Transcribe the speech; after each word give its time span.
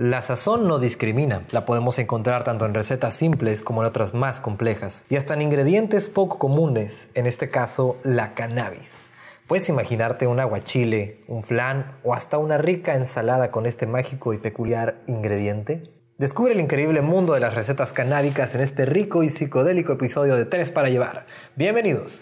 La 0.00 0.22
sazón 0.22 0.68
no 0.68 0.78
discrimina, 0.78 1.42
la 1.50 1.66
podemos 1.66 1.98
encontrar 1.98 2.44
tanto 2.44 2.64
en 2.64 2.72
recetas 2.72 3.14
simples 3.14 3.62
como 3.62 3.82
en 3.82 3.88
otras 3.88 4.14
más 4.14 4.40
complejas, 4.40 5.04
y 5.10 5.16
hasta 5.16 5.34
en 5.34 5.42
ingredientes 5.42 6.08
poco 6.08 6.38
comunes, 6.38 7.08
en 7.14 7.26
este 7.26 7.48
caso 7.48 7.96
la 8.04 8.32
cannabis. 8.34 8.92
Puedes 9.48 9.68
imaginarte 9.68 10.28
un 10.28 10.38
aguachile, 10.38 11.24
un 11.26 11.42
flan 11.42 11.98
o 12.04 12.14
hasta 12.14 12.38
una 12.38 12.58
rica 12.58 12.94
ensalada 12.94 13.50
con 13.50 13.66
este 13.66 13.88
mágico 13.88 14.32
y 14.32 14.38
peculiar 14.38 15.02
ingrediente. 15.08 15.90
Descubre 16.16 16.52
el 16.52 16.60
increíble 16.60 17.00
mundo 17.00 17.34
de 17.34 17.40
las 17.40 17.54
recetas 17.54 17.92
canábicas 17.92 18.54
en 18.54 18.60
este 18.60 18.86
rico 18.86 19.24
y 19.24 19.30
psicodélico 19.30 19.94
episodio 19.94 20.36
de 20.36 20.44
Tres 20.44 20.70
para 20.70 20.90
llevar. 20.90 21.26
Bienvenidos. 21.56 22.18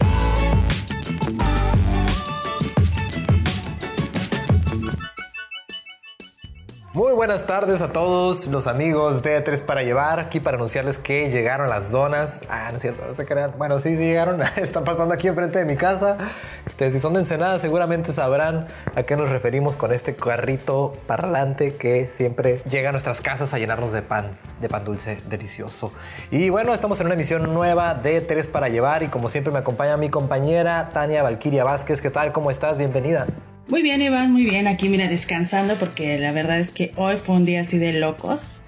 Muy 6.97 7.13
buenas 7.13 7.45
tardes 7.45 7.81
a 7.81 7.91
todos 7.91 8.47
los 8.47 8.65
amigos 8.65 9.21
de 9.21 9.39
Tres 9.41 9.61
para 9.61 9.83
Llevar. 9.83 10.19
Aquí 10.19 10.39
para 10.39 10.57
anunciarles 10.57 10.97
que 10.97 11.29
llegaron 11.29 11.69
las 11.69 11.91
donas. 11.91 12.41
Ah, 12.49 12.69
no 12.71 12.77
es 12.77 12.81
cierto, 12.81 13.05
no 13.07 13.13
se 13.13 13.23
crean. 13.23 13.53
Bueno, 13.55 13.77
sí, 13.77 13.95
sí 13.95 13.99
llegaron. 13.99 14.41
Están 14.55 14.83
pasando 14.83 15.13
aquí 15.13 15.27
enfrente 15.27 15.59
de 15.59 15.65
mi 15.65 15.75
casa. 15.75 16.17
Este, 16.65 16.89
si 16.89 16.99
son 16.99 17.13
de 17.13 17.19
Ensenada, 17.19 17.59
seguramente 17.59 18.13
sabrán 18.13 18.65
a 18.95 19.03
qué 19.03 19.15
nos 19.15 19.29
referimos 19.29 19.77
con 19.77 19.93
este 19.93 20.15
carrito 20.15 20.97
parlante 21.05 21.75
que 21.75 22.09
siempre 22.11 22.63
llega 22.67 22.89
a 22.89 22.93
nuestras 22.93 23.21
casas 23.21 23.53
a 23.53 23.59
llenarnos 23.59 23.91
de 23.91 24.01
pan, 24.01 24.31
de 24.59 24.67
pan 24.67 24.83
dulce 24.83 25.21
delicioso. 25.29 25.93
Y 26.31 26.49
bueno, 26.49 26.73
estamos 26.73 26.99
en 26.99 27.05
una 27.05 27.13
emisión 27.13 27.53
nueva 27.53 27.93
de 27.93 28.21
Tres 28.21 28.47
para 28.47 28.69
Llevar. 28.69 29.03
Y 29.03 29.09
como 29.09 29.29
siempre, 29.29 29.53
me 29.53 29.59
acompaña 29.59 29.97
mi 29.97 30.09
compañera 30.09 30.89
Tania 30.91 31.21
Valquiria 31.21 31.63
Vázquez. 31.63 32.01
¿Qué 32.01 32.09
tal? 32.09 32.31
¿Cómo 32.31 32.49
estás? 32.49 32.75
Bienvenida. 32.75 33.27
Muy 33.67 33.81
bien, 33.81 34.01
Iván, 34.01 34.31
muy 34.31 34.45
bien. 34.45 34.67
Aquí, 34.67 34.87
mira, 34.89 35.07
descansando 35.07 35.75
porque 35.75 36.17
la 36.19 36.31
verdad 36.31 36.59
es 36.59 36.71
que 36.71 36.91
hoy 36.95 37.17
fue 37.17 37.35
un 37.35 37.45
día 37.45 37.61
así 37.61 37.77
de 37.77 37.93
locos. 37.93 38.61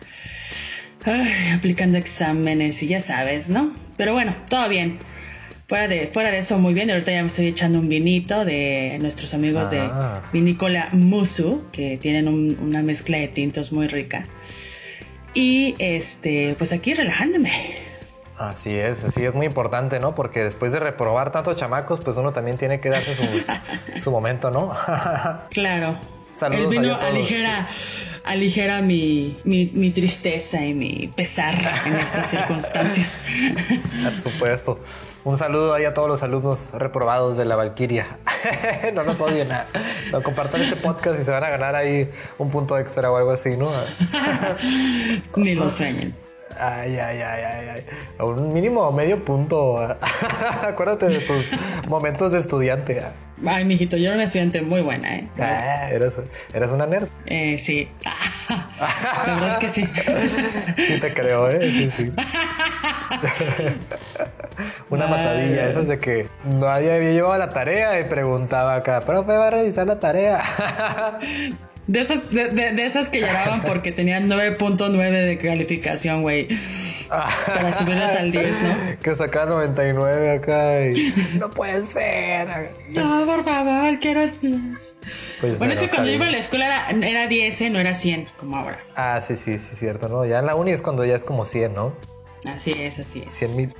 aplicando 1.55 1.97
exámenes 1.97 2.83
y 2.83 2.87
ya 2.87 2.99
sabes, 3.01 3.49
¿no? 3.49 3.73
Pero 3.97 4.13
bueno, 4.13 4.35
todo 4.49 4.67
bien. 4.69 4.99
Fuera 5.67 5.87
de, 5.87 6.07
fuera 6.07 6.29
de 6.31 6.39
eso, 6.39 6.59
muy 6.59 6.73
bien. 6.73 6.91
Ahorita 6.91 7.11
ya 7.11 7.21
me 7.21 7.29
estoy 7.29 7.47
echando 7.47 7.79
un 7.79 7.87
vinito 7.89 8.43
de 8.45 8.97
nuestros 8.99 9.33
amigos 9.33 9.71
de 9.71 9.79
Ah. 9.79 10.21
Vinícola 10.33 10.89
Musu, 10.91 11.63
que 11.71 11.97
tienen 11.97 12.27
un- 12.27 12.57
una 12.61 12.81
mezcla 12.83 13.17
de 13.17 13.27
tintos 13.29 13.71
muy 13.71 13.87
rica. 13.87 14.27
Y 15.33 15.75
este, 15.79 16.55
pues 16.57 16.71
aquí 16.73 16.93
relajándome. 16.93 17.51
Así 18.39 18.73
es, 18.73 19.03
así 19.03 19.25
es 19.25 19.33
muy 19.33 19.45
importante, 19.45 19.99
¿no? 19.99 20.15
Porque 20.15 20.41
después 20.41 20.71
de 20.71 20.79
reprobar 20.79 21.29
tantos 21.29 21.57
chamacos, 21.57 21.99
pues 21.99 22.15
uno 22.15 22.31
también 22.31 22.57
tiene 22.57 22.79
que 22.79 22.89
darse 22.89 23.13
su, 23.13 23.25
su 24.01 24.11
momento, 24.11 24.49
¿no? 24.49 24.73
Claro. 25.49 25.97
Saludos 26.33 26.73
El 26.73 26.81
vino 26.81 26.95
a 26.95 26.99
todos. 26.99 27.11
aligera, 27.11 27.67
aligera 28.23 28.81
mi, 28.81 29.37
mi, 29.43 29.69
mi 29.73 29.91
tristeza 29.91 30.65
y 30.65 30.73
mi 30.73 31.11
pesar 31.13 31.55
en 31.85 31.95
estas 31.97 32.27
circunstancias. 32.31 33.25
Por 34.03 34.31
supuesto. 34.31 34.79
Un 35.25 35.37
saludo 35.37 35.73
ahí 35.73 35.83
a 35.83 35.93
todos 35.93 36.07
los 36.07 36.23
alumnos 36.23 36.71
reprobados 36.71 37.35
de 37.35 37.43
la 37.43 37.57
Valquiria. 37.57 38.19
no 38.93 39.03
nos 39.03 39.19
odien, 39.19 39.51
ah. 39.51 39.65
no 40.13 40.23
compartan 40.23 40.61
este 40.61 40.77
podcast 40.77 41.19
y 41.19 41.25
se 41.25 41.31
van 41.31 41.43
a 41.43 41.49
ganar 41.49 41.75
ahí 41.75 42.09
un 42.37 42.49
punto 42.49 42.77
extra 42.77 43.11
o 43.11 43.17
algo 43.17 43.31
así, 43.31 43.57
¿no? 43.57 43.69
Ni 45.35 45.55
lo 45.55 45.69
sueñen. 45.69 46.28
Ay, 46.59 46.97
ay, 46.97 47.21
ay, 47.21 47.43
ay, 47.43 47.69
ay. 47.69 47.85
Un 48.19 48.51
mínimo 48.51 48.91
medio 48.91 49.23
punto. 49.23 49.79
Acuérdate 50.67 51.07
de 51.07 51.19
tus 51.19 51.51
momentos 51.87 52.31
de 52.31 52.39
estudiante. 52.39 53.01
Ay, 53.45 53.63
mijito, 53.63 53.95
yo 53.95 54.07
era 54.07 54.15
una 54.15 54.25
estudiante 54.25 54.61
muy 54.61 54.81
buena, 54.81 55.15
¿eh? 55.15 55.29
Ah, 55.39 55.89
eres, 55.89 56.19
eres 56.53 56.71
una 56.71 56.85
nerd. 56.85 57.07
Eh, 57.25 57.57
sí. 57.57 57.87
La 58.49 59.33
verdad 59.35 59.51
es 59.51 59.57
que 59.57 59.69
sí. 59.69 59.87
Sí 60.85 60.99
te 60.99 61.13
creo, 61.13 61.49
¿eh? 61.49 61.71
Sí, 61.71 61.91
sí. 61.95 62.11
Una 64.89 65.05
Ay. 65.05 65.11
matadilla, 65.11 65.69
esas 65.69 65.87
de 65.87 65.99
que 65.99 66.27
nadie 66.43 66.93
había 66.93 67.11
llevado 67.11 67.37
la 67.37 67.51
tarea 67.51 67.99
y 67.99 68.03
preguntaba 68.05 68.75
acá, 68.75 69.01
profe, 69.01 69.37
va 69.37 69.47
a 69.47 69.51
revisar 69.51 69.87
la 69.87 69.99
tarea. 69.99 70.41
De 71.89 72.01
esas, 72.01 72.29
de, 72.29 72.49
de- 72.49 72.73
de 72.73 72.85
esas 72.85 73.09
que 73.09 73.19
lloraban 73.19 73.63
porque 73.63 73.91
tenían 73.91 74.29
9.9 74.29 75.09
de 75.25 75.37
calificación, 75.39 76.21
güey. 76.21 76.47
Para 77.09 77.75
subirlas 77.75 78.11
al 78.15 78.31
10, 78.31 78.47
¿no? 78.61 78.99
que 79.01 79.15
saca 79.15 79.47
99 79.47 80.31
acá 80.31 80.85
y 80.85 81.11
no 81.39 81.49
puede 81.49 81.81
ser. 81.87 82.47
No, 82.89 83.25
por 83.25 83.43
favor, 83.43 83.99
quiero 83.99 84.27
10. 84.27 84.97
Pues 85.41 85.57
Bueno, 85.57 85.73
es 85.73 85.79
que 85.79 85.87
cuando 85.87 86.07
yo 86.09 86.15
iba 86.17 86.27
a 86.27 86.31
la 86.31 86.37
escuela 86.37 86.65
era, 86.91 87.07
era 87.07 87.27
10, 87.27 87.61
¿eh? 87.61 87.69
no 87.71 87.79
era 87.79 87.95
100, 87.95 88.27
como 88.39 88.57
ahora. 88.57 88.79
Ah, 88.95 89.19
sí, 89.25 89.35
sí, 89.35 89.57
sí, 89.57 89.75
cierto, 89.75 90.07
¿no? 90.09 90.23
Ya 90.27 90.37
en 90.39 90.45
la 90.45 90.53
uni 90.55 90.69
es 90.71 90.83
cuando 90.83 91.03
ya 91.05 91.15
es 91.15 91.23
como 91.23 91.43
100, 91.45 91.73
¿no? 91.73 91.93
Así 92.47 92.71
es, 92.77 92.99
así 92.99 93.23
es. 93.25 93.33
100 93.33 93.55
mil. 93.57 93.73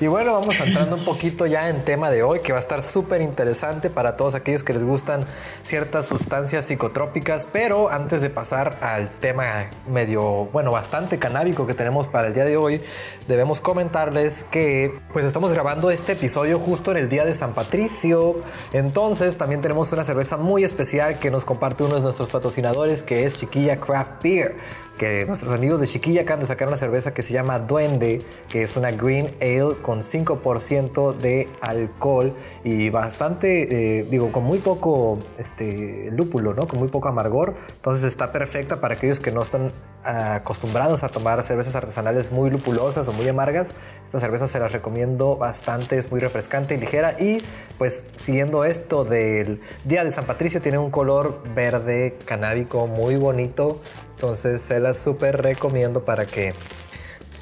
Y 0.00 0.06
bueno, 0.06 0.32
vamos 0.32 0.60
entrando 0.60 0.94
un 0.94 1.04
poquito 1.04 1.44
ya 1.46 1.68
en 1.68 1.84
tema 1.84 2.08
de 2.08 2.22
hoy, 2.22 2.38
que 2.38 2.52
va 2.52 2.58
a 2.58 2.60
estar 2.60 2.84
súper 2.84 3.20
interesante 3.20 3.90
para 3.90 4.14
todos 4.14 4.36
aquellos 4.36 4.62
que 4.62 4.72
les 4.72 4.84
gustan 4.84 5.24
ciertas 5.64 6.06
sustancias 6.06 6.66
psicotrópicas. 6.66 7.48
Pero 7.52 7.90
antes 7.90 8.20
de 8.20 8.30
pasar 8.30 8.78
al 8.80 9.10
tema 9.14 9.70
medio, 9.88 10.44
bueno, 10.52 10.70
bastante 10.70 11.18
canábico 11.18 11.66
que 11.66 11.74
tenemos 11.74 12.06
para 12.06 12.28
el 12.28 12.34
día 12.34 12.44
de 12.44 12.56
hoy, 12.56 12.80
debemos 13.26 13.60
comentarles 13.60 14.44
que 14.52 15.00
pues 15.12 15.24
estamos 15.24 15.52
grabando 15.52 15.90
este 15.90 16.12
episodio 16.12 16.60
justo 16.60 16.92
en 16.92 16.98
el 16.98 17.08
día 17.08 17.24
de 17.24 17.34
San 17.34 17.52
Patricio. 17.52 18.36
Entonces 18.72 19.36
también 19.36 19.62
tenemos 19.62 19.92
una 19.92 20.04
cerveza 20.04 20.36
muy 20.36 20.62
especial 20.62 21.18
que 21.18 21.32
nos 21.32 21.44
comparte 21.44 21.82
uno 21.82 21.96
de 21.96 22.02
nuestros 22.02 22.28
patrocinadores, 22.28 23.02
que 23.02 23.24
es 23.24 23.36
Chiquilla 23.36 23.80
Craft 23.80 24.22
Beer 24.22 24.56
que 24.98 25.24
nuestros 25.24 25.52
amigos 25.52 25.80
de 25.80 25.86
Chiquilla 25.86 26.22
acaban 26.22 26.40
de 26.40 26.46
sacar 26.46 26.68
una 26.68 26.76
cerveza 26.76 27.14
que 27.14 27.22
se 27.22 27.32
llama 27.32 27.58
Duende, 27.60 28.20
que 28.48 28.62
es 28.62 28.76
una 28.76 28.90
Green 28.90 29.34
Ale 29.40 29.76
con 29.80 30.02
5% 30.02 31.14
de 31.16 31.48
alcohol 31.60 32.34
y 32.64 32.90
bastante, 32.90 34.00
eh, 34.00 34.06
digo, 34.10 34.30
con 34.32 34.44
muy 34.44 34.58
poco 34.58 35.20
este, 35.38 36.10
lúpulo, 36.10 36.52
¿no? 36.52 36.66
Con 36.66 36.80
muy 36.80 36.88
poco 36.88 37.08
amargor. 37.08 37.54
Entonces 37.76 38.04
está 38.04 38.32
perfecta 38.32 38.80
para 38.80 38.94
aquellos 38.94 39.20
que 39.20 39.30
no 39.30 39.42
están 39.42 39.72
acostumbrados 40.04 41.04
a 41.04 41.08
tomar 41.08 41.42
cervezas 41.42 41.74
artesanales 41.74 42.32
muy 42.32 42.50
lupulosas 42.50 43.06
o 43.08 43.12
muy 43.12 43.28
amargas. 43.28 43.68
Esta 44.06 44.20
cerveza 44.20 44.48
se 44.48 44.58
las 44.58 44.72
recomiendo 44.72 45.36
bastante, 45.36 45.98
es 45.98 46.10
muy 46.10 46.20
refrescante 46.20 46.74
y 46.74 46.78
ligera. 46.78 47.14
Y 47.20 47.42
pues 47.76 48.04
siguiendo 48.20 48.64
esto 48.64 49.04
del 49.04 49.60
Día 49.84 50.02
de 50.02 50.10
San 50.10 50.24
Patricio, 50.24 50.60
tiene 50.60 50.78
un 50.78 50.90
color 50.90 51.42
verde 51.54 52.16
canábico 52.24 52.86
muy 52.86 53.16
bonito. 53.16 53.80
Entonces 54.18 54.62
se 54.62 54.80
las 54.80 54.98
súper 54.98 55.40
recomiendo 55.42 56.04
para 56.04 56.26
que, 56.26 56.52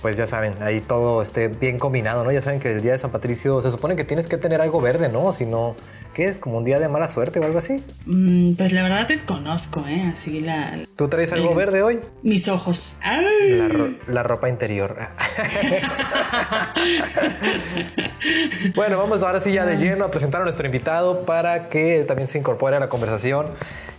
pues 0.03 0.19
ya 0.19 0.26
saben, 0.26 0.62
ahí 0.62 0.82
todo 0.82 1.22
esté 1.22 1.48
bien 1.48 1.78
combinado, 1.78 2.22
¿no? 2.22 2.31
Ya 2.31 2.42
saben 2.42 2.60
que 2.60 2.70
el 2.70 2.82
Día 2.82 2.92
de 2.92 2.98
San 2.98 3.10
Patricio 3.10 3.62
se 3.62 3.70
supone 3.70 3.97
que 3.97 4.04
tienes 4.04 4.26
que 4.26 4.37
tener 4.37 4.60
algo 4.60 4.82
verde, 4.82 5.09
¿no? 5.09 5.32
Si 5.32 5.47
no, 5.47 5.75
¿qué 6.16 6.28
es? 6.28 6.38
¿Como 6.38 6.56
un 6.56 6.65
día 6.65 6.78
de 6.81 6.88
mala 6.88 7.09
suerte 7.09 7.38
o 7.41 7.44
algo 7.44 7.59
así? 7.59 7.82
Mm, 8.06 8.54
pues 8.54 8.72
la 8.72 8.82
verdad 8.82 9.06
desconozco, 9.06 9.84
¿eh? 9.87 10.10
Así 10.15 10.41
la... 10.41 10.78
¿Tú 10.97 11.09
traes 11.09 11.31
algo 11.34 11.54
verde 11.54 11.82
hoy? 11.82 12.00
Mis 12.22 12.49
ojos. 12.49 12.97
¡Ay! 13.03 13.50
La, 13.50 13.69
ro- 13.69 13.94
la 14.09 14.22
ropa 14.22 14.49
interior. 14.49 14.97
bueno, 18.75 18.97
vamos 18.99 19.22
ahora 19.22 19.41
sí 19.41 19.53
ya 19.53 19.66
de 19.66 19.76
lleno 19.76 20.06
a 20.06 20.10
presentar 20.10 20.41
a 20.41 20.44
nuestro 20.44 20.65
invitado 20.65 21.26
para 21.26 21.69
que 21.69 22.00
él 22.00 22.06
también 22.06 22.28
se 22.28 22.38
incorpore 22.38 22.76
a 22.76 22.81
la 22.81 22.88
conversación. 22.88 23.49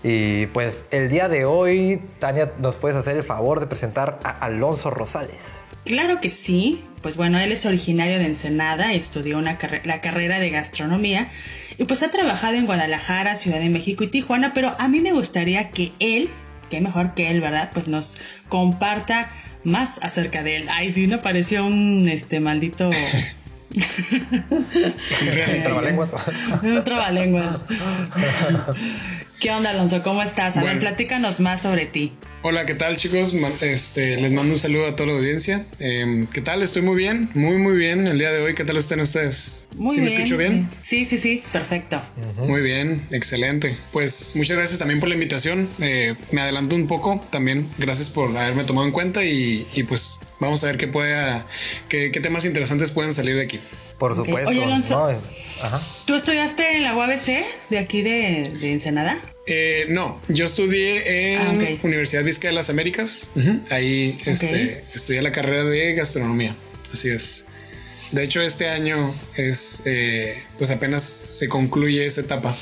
Y 0.03 0.47
pues 0.47 0.83
el 0.89 1.09
día 1.09 1.29
de 1.29 1.45
hoy, 1.45 2.01
Tania, 2.19 2.51
¿nos 2.59 2.75
puedes 2.77 2.97
hacer 2.97 3.16
el 3.16 3.23
favor 3.23 3.59
de 3.59 3.67
presentar 3.67 4.19
a 4.23 4.31
Alonso 4.31 4.89
Rosales? 4.89 5.44
Claro 5.85 6.19
que 6.19 6.31
sí. 6.31 6.83
Pues 7.01 7.16
bueno, 7.16 7.39
él 7.39 7.51
es 7.51 7.66
originario 7.66 8.17
de 8.17 8.25
Ensenada, 8.25 8.94
estudió 8.94 9.38
una 9.38 9.57
la 9.83 10.01
carrera 10.01 10.39
de 10.39 10.50
gastronomía 10.50 11.29
y 11.77 11.83
pues 11.85 12.03
ha 12.03 12.11
trabajado 12.11 12.55
en 12.55 12.65
Guadalajara, 12.65 13.35
Ciudad 13.35 13.59
de 13.59 13.69
México 13.69 14.03
y 14.03 14.07
Tijuana, 14.07 14.53
pero 14.53 14.75
a 14.79 14.88
mí 14.88 14.99
me 14.99 15.11
gustaría 15.11 15.69
que 15.69 15.91
él, 15.99 16.29
que 16.69 16.81
mejor 16.81 17.13
que 17.13 17.29
él, 17.29 17.41
¿verdad? 17.41 17.71
Pues 17.73 17.88
nos 17.88 18.17
comparta 18.49 19.29
más 19.63 20.00
acerca 20.03 20.44
de 20.44 20.57
él. 20.57 20.69
Ay, 20.71 20.91
sí, 20.91 21.07
me 21.07 21.18
pareció 21.18 21.65
un 21.65 22.07
este 22.09 22.39
maldito 22.39 22.89
Trabalenguas. 25.63 26.09
un 26.63 26.83
trabalenguas. 26.83 27.68
¿Qué 29.39 29.51
onda, 29.51 29.69
Alonso? 29.69 30.01
¿Cómo 30.01 30.24
estás? 30.24 30.57
A 30.57 30.62
ver, 30.62 30.69
Bueno. 30.75 30.80
platícanos 30.81 31.39
más 31.39 31.62
sobre 31.62 31.86
ti. 31.86 32.12
Hola, 32.42 32.66
¿qué 32.66 32.74
tal 32.74 32.98
chicos? 32.98 33.36
Este, 33.62 34.19
les 34.19 34.31
mando 34.31 34.54
un 34.54 34.60
saludo 34.60 34.88
a 34.88 34.95
toda 34.95 35.12
la 35.12 35.18
audiencia. 35.18 35.63
Em, 35.80 36.25
¿Qué 36.28 36.42
tal? 36.42 36.63
Estoy 36.63 36.81
muy 36.81 36.95
bien, 36.95 37.30
muy 37.36 37.57
muy 37.57 37.75
bien 37.75 38.07
el 38.07 38.18
día 38.18 38.31
de 38.31 38.42
hoy. 38.42 38.56
¿Qué 38.56 38.63
tal 38.63 38.78
están 38.78 39.00
ustedes? 39.00 39.66
Muy 39.75 39.92
¿Sí 39.92 40.01
bien. 40.01 40.06
me 40.13 40.18
escucho 40.18 40.38
bien? 40.38 40.69
Sí, 40.81 41.06
sí, 41.06 41.18
sí, 41.19 41.44
perfecto. 41.51 42.01
Muy 42.38 42.62
bien, 42.62 43.06
excelente. 43.12 43.75
Pues 43.92 44.31
muchas 44.36 44.57
gracias 44.57 44.80
también 44.80 45.00
por 45.00 45.10
la 45.10 45.16
invitación. 45.16 45.68
Eh, 45.81 46.16
me 46.31 46.42
adelanto 46.42 46.75
un 46.75 46.88
poco 46.88 47.24
también. 47.30 47.68
Gracias 47.78 48.10
por 48.10 48.36
haberme 48.36 48.63
tomado 48.63 48.88
en 48.88 48.94
cuenta 48.94 49.24
y, 49.24 49.68
y, 49.75 49.84
pues 49.84 50.22
vamos 50.39 50.63
a 50.63 50.68
ver 50.68 50.78
qué 50.78 50.88
pueda, 50.88 51.45
qué, 51.89 52.12
qué 52.12 52.19
temas 52.19 52.45
interesantes 52.45 52.92
pueden 52.92 53.13
salir 53.13 53.36
de 53.36 53.44
aquí. 53.44 53.60
Por 53.98 54.16
supuesto. 54.16 54.50
Oye, 54.51 54.63
Alonso. 54.63 55.12
¿no? 55.12 55.19
Ajá. 55.63 55.81
¿Tú 56.06 56.16
estudiaste 56.16 56.78
en 56.78 56.84
la 56.84 56.95
UABC 56.95 57.44
de 57.69 57.78
aquí 57.80 58.01
de, 58.04 58.54
de 58.60 58.72
Ensenada? 58.74 59.18
Eh, 59.48 59.86
no, 59.89 60.22
yo 60.28 60.45
estudié 60.45 61.34
en 61.34 61.39
Ah. 61.78 61.80
Universidad 61.84 62.24
Vizcaya 62.24 62.50
de 62.50 62.56
las 62.56 62.69
Américas. 62.69 63.31
Ahí 63.72 64.18
este, 64.25 64.84
estudié 64.94 65.22
la 65.22 65.31
carrera 65.31 65.63
de 65.63 65.94
gastronomía. 65.94 66.54
Así 66.92 67.10
es. 67.10 67.45
De 68.12 68.24
hecho, 68.24 68.42
este 68.42 68.69
año 68.69 69.13
es, 69.36 69.81
eh, 69.86 70.42
pues 70.57 70.69
apenas 70.69 71.04
se 71.04 71.50
concluye 71.50 72.06
esa 72.06 72.22
etapa 72.22 72.56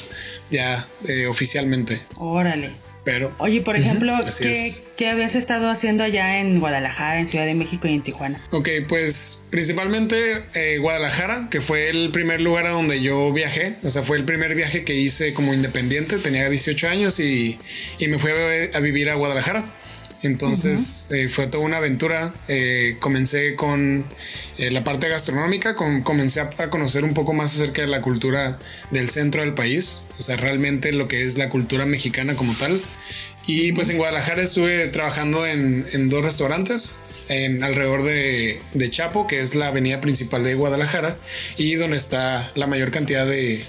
ya 0.50 0.88
eh, 1.08 1.28
oficialmente. 1.28 2.02
Órale. 2.18 2.72
Pero 3.06 3.34
Oye, 3.38 3.62
por 3.62 3.76
ejemplo, 3.76 4.14
¿qué, 4.40 4.68
es. 4.68 4.84
qué 4.98 5.10
habías 5.10 5.36
estado 5.36 5.70
haciendo 5.70 6.04
allá 6.04 6.40
en 6.42 6.60
Guadalajara, 6.60 7.20
en 7.20 7.28
Ciudad 7.28 7.46
de 7.46 7.54
México 7.54 7.88
y 7.88 7.94
en 7.94 8.02
Tijuana? 8.02 8.42
Ok, 8.52 8.68
pues 8.90 9.44
principalmente 9.52 10.44
eh, 10.56 10.80
Guadalajara, 10.80 11.48
que 11.52 11.62
fue 11.62 11.90
el 11.90 12.12
primer 12.12 12.42
lugar 12.42 12.66
a 12.66 12.72
donde 12.72 13.02
yo 13.02 13.32
viajé. 13.32 13.76
O 13.84 13.90
sea, 13.90 14.02
fue 14.02 14.18
el 14.18 14.26
primer 14.26 14.56
viaje 14.56 14.84
que 14.84 14.96
hice 14.96 15.34
como 15.34 15.54
independiente. 15.54 16.18
Tenía 16.18 16.50
18 16.50 16.90
años 16.90 17.20
y, 17.20 17.60
y 18.00 18.08
me 18.08 18.18
fui 18.18 18.32
a, 18.32 18.78
a 18.78 18.80
vivir 18.82 19.10
a 19.10 19.14
Guadalajara. 19.16 19.72
Entonces 20.26 21.08
eh, 21.12 21.30
fue 21.30 21.48
toda 21.48 21.64
una 21.64 21.78
aventura. 21.78 22.34
Eh, 22.48 22.98
comencé 23.00 23.56
con 23.56 24.06
eh, 24.58 24.72
la 24.72 24.84
parte 24.84 25.08
gastronómica, 25.08 25.76
con- 25.76 26.02
comencé 26.02 26.40
a, 26.40 26.50
a 26.58 26.70
conocer 26.70 27.04
un 27.04 27.14
poco 27.14 27.34
más 27.34 27.54
acerca 27.56 27.82
de 27.82 27.88
la 27.88 28.02
cultura 28.02 28.60
del 28.92 29.10
centro 29.10 29.42
del 29.42 29.54
país, 29.54 30.02
o 30.18 30.22
sea, 30.24 30.36
realmente 30.38 30.92
lo 30.92 31.08
que 31.08 31.22
es 31.22 31.38
la 31.38 31.50
cultura 31.50 31.86
mexicana 31.86 32.36
como 32.36 32.54
tal. 32.56 32.82
Y 33.48 33.74
pues 33.74 33.90
en 33.90 33.98
Guadalajara 33.98 34.42
estuve 34.42 34.88
trabajando 34.88 35.46
en, 35.46 35.86
en 35.94 36.10
dos 36.10 36.24
restaurantes, 36.26 37.00
en 37.30 37.64
alrededor 37.64 38.04
de, 38.04 38.60
de 38.74 38.90
Chapo, 38.90 39.28
que 39.28 39.40
es 39.42 39.54
la 39.54 39.68
avenida 39.68 40.02
principal 40.02 40.44
de 40.44 40.56
Guadalajara, 40.56 41.18
y 41.56 41.76
donde 41.76 41.98
está 41.98 42.52
la 42.56 42.66
mayor 42.66 42.90
cantidad 42.90 43.28
de, 43.28 43.64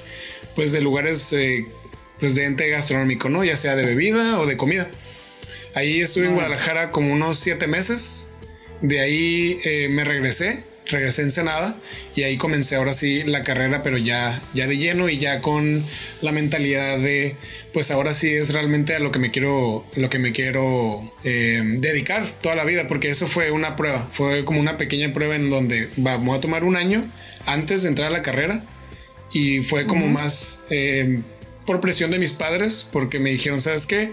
pues, 0.54 0.72
de 0.72 0.80
lugares 0.80 1.30
eh, 1.34 1.66
pues, 2.18 2.34
de 2.34 2.46
ente 2.46 2.68
gastronómico, 2.70 3.28
¿no? 3.28 3.44
Ya 3.44 3.56
sea 3.56 3.76
de 3.76 3.84
bebida 3.84 4.40
o 4.40 4.46
de 4.46 4.56
comida. 4.56 4.88
Ahí 5.76 6.00
estuve 6.00 6.26
en. 6.26 6.34
Guadalajara 6.34 6.90
como 6.90 7.12
unos 7.12 7.38
siete 7.38 7.66
meses. 7.66 8.32
De 8.80 8.98
ahí 9.00 9.58
eh, 9.64 9.88
me 9.90 10.04
regresé, 10.04 10.64
regresé 10.86 11.20
a 11.20 11.24
Ensenada 11.24 11.78
y 12.14 12.22
ahí 12.22 12.38
comencé 12.38 12.76
ahora 12.76 12.94
sí 12.94 13.24
la 13.24 13.42
carrera, 13.42 13.82
pero 13.82 13.98
ya, 13.98 14.40
ya 14.54 14.66
de 14.66 14.78
lleno 14.78 15.10
y 15.10 15.18
ya 15.18 15.42
con 15.42 15.84
la 16.22 16.32
mentalidad 16.32 16.98
de, 16.98 17.36
pues 17.74 17.90
ahora 17.90 18.14
sí 18.14 18.30
es 18.30 18.54
realmente 18.54 18.94
a 18.94 19.00
lo 19.00 19.12
que 19.12 19.18
me 19.18 19.30
quiero, 19.30 19.84
lo 19.96 20.08
que 20.08 20.18
me 20.18 20.32
quiero 20.32 21.12
eh, 21.24 21.60
dedicar 21.78 22.24
toda 22.40 22.54
la 22.54 22.64
vida, 22.64 22.88
porque 22.88 23.10
eso 23.10 23.26
fue 23.26 23.50
una 23.50 23.76
prueba, 23.76 24.08
fue 24.12 24.46
como 24.46 24.60
una 24.60 24.78
pequeña 24.78 25.12
prueba 25.12 25.36
en 25.36 25.50
donde 25.50 25.90
vamos 25.96 26.38
a 26.38 26.40
tomar 26.40 26.64
un 26.64 26.76
año 26.76 27.10
antes 27.44 27.82
de 27.82 27.90
entrar 27.90 28.08
a 28.08 28.12
la 28.12 28.22
carrera 28.22 28.64
y 29.32 29.60
fue 29.60 29.86
como 29.86 30.06
más 30.06 30.64
eh, 30.70 31.20
por 31.66 31.80
presión 31.80 32.10
de 32.10 32.18
mis 32.18 32.32
padres, 32.32 32.86
porque 32.92 33.18
me 33.18 33.30
dijeron, 33.30 33.60
¿sabes 33.60 33.86
qué? 33.86 34.12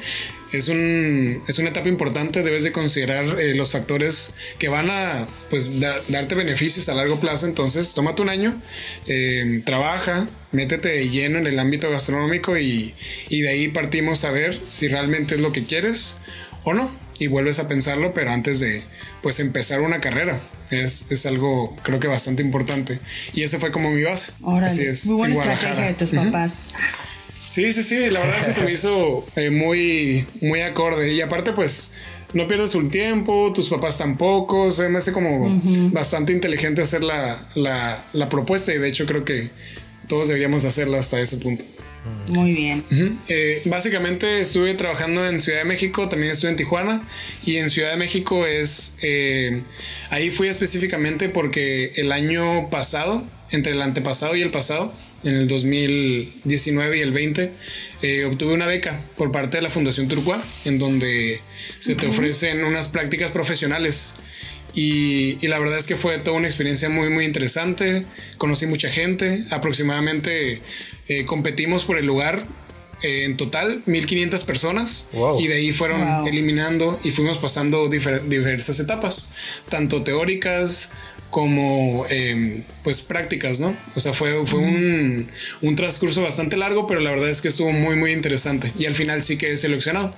Es, 0.51 0.67
un, 0.67 1.41
es 1.47 1.57
una 1.59 1.69
etapa 1.69 1.87
importante, 1.89 2.43
debes 2.43 2.63
de 2.63 2.71
considerar 2.71 3.39
eh, 3.39 3.55
los 3.55 3.71
factores 3.71 4.33
que 4.59 4.67
van 4.69 4.89
a 4.91 5.27
pues, 5.49 5.79
da- 5.79 6.01
darte 6.09 6.35
beneficios 6.35 6.89
a 6.89 6.93
largo 6.93 7.19
plazo, 7.19 7.45
entonces 7.47 7.93
tómate 7.93 8.21
un 8.21 8.29
año, 8.29 8.61
eh, 9.07 9.61
trabaja, 9.65 10.27
métete 10.51 10.89
de 10.89 11.09
lleno 11.09 11.37
en 11.39 11.47
el 11.47 11.57
ámbito 11.59 11.89
gastronómico 11.89 12.57
y, 12.57 12.93
y 13.29 13.41
de 13.41 13.49
ahí 13.49 13.67
partimos 13.69 14.23
a 14.25 14.31
ver 14.31 14.57
si 14.67 14.87
realmente 14.87 15.35
es 15.35 15.41
lo 15.41 15.51
que 15.51 15.63
quieres 15.63 16.17
o 16.63 16.73
no. 16.73 16.89
Y 17.19 17.27
vuelves 17.27 17.59
a 17.59 17.67
pensarlo, 17.67 18.11
pero 18.15 18.31
antes 18.31 18.59
de 18.59 18.81
pues 19.21 19.39
empezar 19.39 19.81
una 19.81 20.01
carrera. 20.01 20.39
Es, 20.71 21.11
es 21.11 21.27
algo 21.27 21.77
creo 21.83 21.99
que 21.99 22.07
bastante 22.07 22.41
importante. 22.41 22.99
Y 23.33 23.43
ese 23.43 23.59
fue 23.59 23.71
como 23.71 23.91
mi 23.91 24.01
base. 24.01 24.31
Órale. 24.41 24.65
Así 24.67 24.81
es, 24.81 25.05
Muy 25.05 25.31
buena 25.31 25.45
en 25.45 25.51
estrategia 25.51 25.85
de 25.85 25.93
tus 25.93 26.09
papás. 26.09 26.63
Sí, 27.45 27.71
sí, 27.73 27.83
sí, 27.83 28.09
la 28.09 28.21
verdad 28.21 28.37
sí 28.45 28.53
se 28.53 28.61
me 28.61 28.71
hizo 28.71 29.25
eh, 29.35 29.49
muy, 29.49 30.25
muy 30.41 30.61
acorde. 30.61 31.13
Y 31.13 31.21
aparte, 31.21 31.51
pues, 31.53 31.95
no 32.33 32.47
pierdes 32.47 32.75
un 32.75 32.89
tiempo, 32.89 33.51
tus 33.53 33.69
papás 33.69 33.97
tampoco. 33.97 34.71
Se 34.71 34.89
me 34.89 34.97
hace 34.97 35.11
como 35.11 35.61
bastante 35.91 36.33
inteligente 36.33 36.81
hacer 36.81 37.03
la, 37.03 37.47
la, 37.55 38.05
la 38.13 38.29
propuesta 38.29 38.73
y 38.73 38.77
de 38.77 38.89
hecho 38.89 39.05
creo 39.05 39.23
que 39.23 39.51
todos 40.07 40.27
deberíamos 40.27 40.65
hacerla 40.65 40.99
hasta 40.99 41.19
ese 41.19 41.37
punto. 41.37 41.65
Muy 42.27 42.53
bien. 42.53 42.83
Eh, 43.29 43.61
básicamente 43.65 44.41
estuve 44.41 44.73
trabajando 44.73 45.25
en 45.25 45.39
Ciudad 45.39 45.59
de 45.59 45.65
México, 45.65 46.09
también 46.09 46.31
estuve 46.33 46.51
en 46.51 46.57
Tijuana 46.57 47.07
y 47.45 47.57
en 47.57 47.69
Ciudad 47.69 47.91
de 47.91 47.97
México 47.97 48.45
es, 48.45 48.97
eh, 49.01 49.61
ahí 50.09 50.29
fui 50.29 50.47
específicamente 50.49 51.29
porque 51.29 51.93
el 51.95 52.11
año 52.11 52.69
pasado, 52.69 53.23
entre 53.53 53.71
el 53.71 53.81
antepasado 53.81 54.35
y 54.35 54.41
el 54.41 54.51
pasado, 54.51 54.93
en 55.23 55.35
el 55.35 55.47
2019 55.47 56.97
y 56.97 57.01
el 57.01 57.11
20, 57.13 57.51
eh, 58.01 58.25
obtuve 58.25 58.53
una 58.53 58.67
beca 58.67 58.99
por 59.15 59.31
parte 59.31 59.57
de 59.57 59.63
la 59.63 59.69
Fundación 59.69 60.07
Turcua, 60.07 60.41
en 60.65 60.79
donde 60.79 61.39
se 61.79 61.95
te 61.95 62.07
ofrecen 62.07 62.63
unas 62.65 62.87
prácticas 62.89 63.31
profesionales. 63.31 64.15
Y, 64.75 65.37
y 65.39 65.47
la 65.49 65.59
verdad 65.59 65.77
es 65.77 65.85
que 65.85 65.95
fue 65.95 66.17
toda 66.17 66.35
una 66.37 66.47
experiencia 66.47 66.89
muy, 66.89 67.09
muy 67.09 67.25
interesante. 67.25 68.05
Conocí 68.39 68.65
mucha 68.65 68.89
gente. 68.89 69.45
Aproximadamente 69.51 70.61
eh, 71.07 71.25
competimos 71.25 71.85
por 71.85 71.99
el 71.99 72.07
lugar 72.07 72.47
eh, 73.03 73.25
en 73.25 73.37
total 73.37 73.83
1500 73.85 74.43
personas. 74.45 75.09
Wow. 75.13 75.39
Y 75.39 75.47
de 75.47 75.53
ahí 75.55 75.73
fueron 75.73 76.01
Wow. 76.01 76.27
eliminando 76.27 76.99
y 77.03 77.11
fuimos 77.11 77.37
pasando 77.37 77.87
difer- 77.87 78.23
diversas 78.23 78.79
etapas, 78.79 79.31
tanto 79.69 80.01
teóricas 80.01 80.91
como 81.33 82.05
eh, 82.11 82.63
pues 82.83 83.01
prácticas, 83.01 83.59
¿no? 83.59 83.75
O 83.95 83.99
sea, 83.99 84.13
fue, 84.13 84.45
fue 84.45 84.59
un, 84.59 85.31
un 85.63 85.75
transcurso 85.75 86.21
bastante 86.21 86.57
largo, 86.57 86.85
pero 86.85 86.99
la 86.99 87.09
verdad 87.09 87.27
es 87.27 87.41
que 87.41 87.47
estuvo 87.47 87.71
muy, 87.71 87.95
muy 87.95 88.11
interesante. 88.11 88.71
Y 88.77 88.85
al 88.85 88.93
final 88.93 89.23
sí 89.23 89.35
quedé 89.35 89.57
seleccionado. 89.57 90.13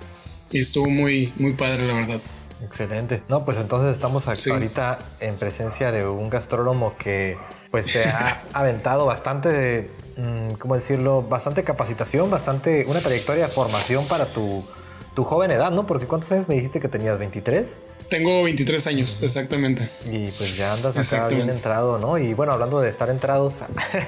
Y 0.51 0.59
estuvo 0.59 0.87
muy, 0.87 1.31
muy 1.37 1.53
padre, 1.53 1.87
la 1.87 1.93
verdad. 1.93 2.21
Excelente. 2.61 3.23
No, 3.29 3.45
pues 3.45 3.57
entonces 3.57 3.95
estamos 3.95 4.25
Sí. 4.37 4.49
ahorita 4.49 4.99
en 5.21 5.37
presencia 5.37 5.93
de 5.93 6.05
un 6.05 6.29
gastrónomo 6.29 6.97
que 6.97 7.37
pues 7.71 7.85
se 7.85 8.03
ha 8.03 8.43
aventado 8.53 9.05
bastante 9.05 9.47
de, 9.47 9.89
mm, 10.17 10.55
¿cómo 10.55 10.75
decirlo? 10.75 11.21
Bastante 11.21 11.63
capacitación, 11.63 12.29
bastante, 12.29 12.83
una 12.89 12.99
trayectoria 12.99 13.45
de 13.47 13.53
formación 13.53 14.05
para 14.09 14.25
tu, 14.25 14.65
tu 15.15 15.23
joven 15.23 15.51
edad, 15.51 15.71
¿no? 15.71 15.87
Porque 15.87 16.07
¿cuántos 16.07 16.29
años 16.33 16.49
me 16.49 16.55
dijiste 16.55 16.81
que 16.81 16.89
tenías? 16.89 17.17
¿23? 17.17 17.65
Tengo 18.09 18.43
23 18.43 18.87
años, 18.87 19.21
exactamente. 19.23 19.89
Y 20.05 20.29
pues 20.31 20.55
ya 20.55 20.73
andas 20.73 21.11
acá 21.11 21.27
bien 21.27 21.49
entrado, 21.49 21.97
¿no? 21.97 22.17
Y 22.17 22.33
bueno, 22.33 22.53
hablando 22.53 22.79
de 22.81 22.89
estar 22.89 23.09
entrados, 23.09 23.55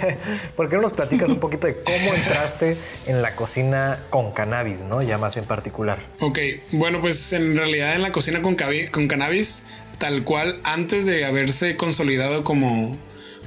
¿por 0.55 0.69
qué 0.69 0.75
no 0.75 0.83
nos 0.83 0.94
platicas 0.94 1.29
un 1.29 1.39
poquito 1.39 1.67
de 1.67 1.81
cómo 1.81 2.13
entraste 2.13 2.77
en 3.07 3.21
la 3.21 3.35
cocina 3.35 3.99
con 4.09 4.31
cannabis, 4.31 4.81
¿no? 4.81 5.01
Ya 5.01 5.17
más 5.17 5.38
en 5.38 5.45
particular. 5.45 6.05
Ok, 6.19 6.39
bueno, 6.71 7.01
pues 7.01 7.33
en 7.33 7.57
realidad 7.57 7.95
en 7.95 8.03
la 8.03 8.11
cocina 8.11 8.41
con 8.41 8.55
cannabis, 8.55 9.65
tal 9.97 10.23
cual, 10.23 10.59
antes 10.63 11.06
de 11.06 11.25
haberse 11.25 11.75
consolidado 11.75 12.44
como, 12.44 12.95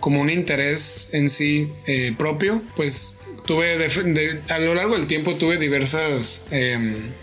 como 0.01 0.21
un 0.21 0.31
interés 0.31 1.11
en 1.13 1.29
sí 1.29 1.73
eh, 1.87 2.13
propio, 2.17 2.63
pues 2.75 3.21
tuve 3.51 3.79
de- 3.79 3.89
de- 4.13 4.41
a 4.49 4.61
lo 4.61 4.77
largo 4.77 4.95
del 4.97 5.09
tiempo 5.09 5.35
tuve 5.35 5.57
diversos 5.59 6.43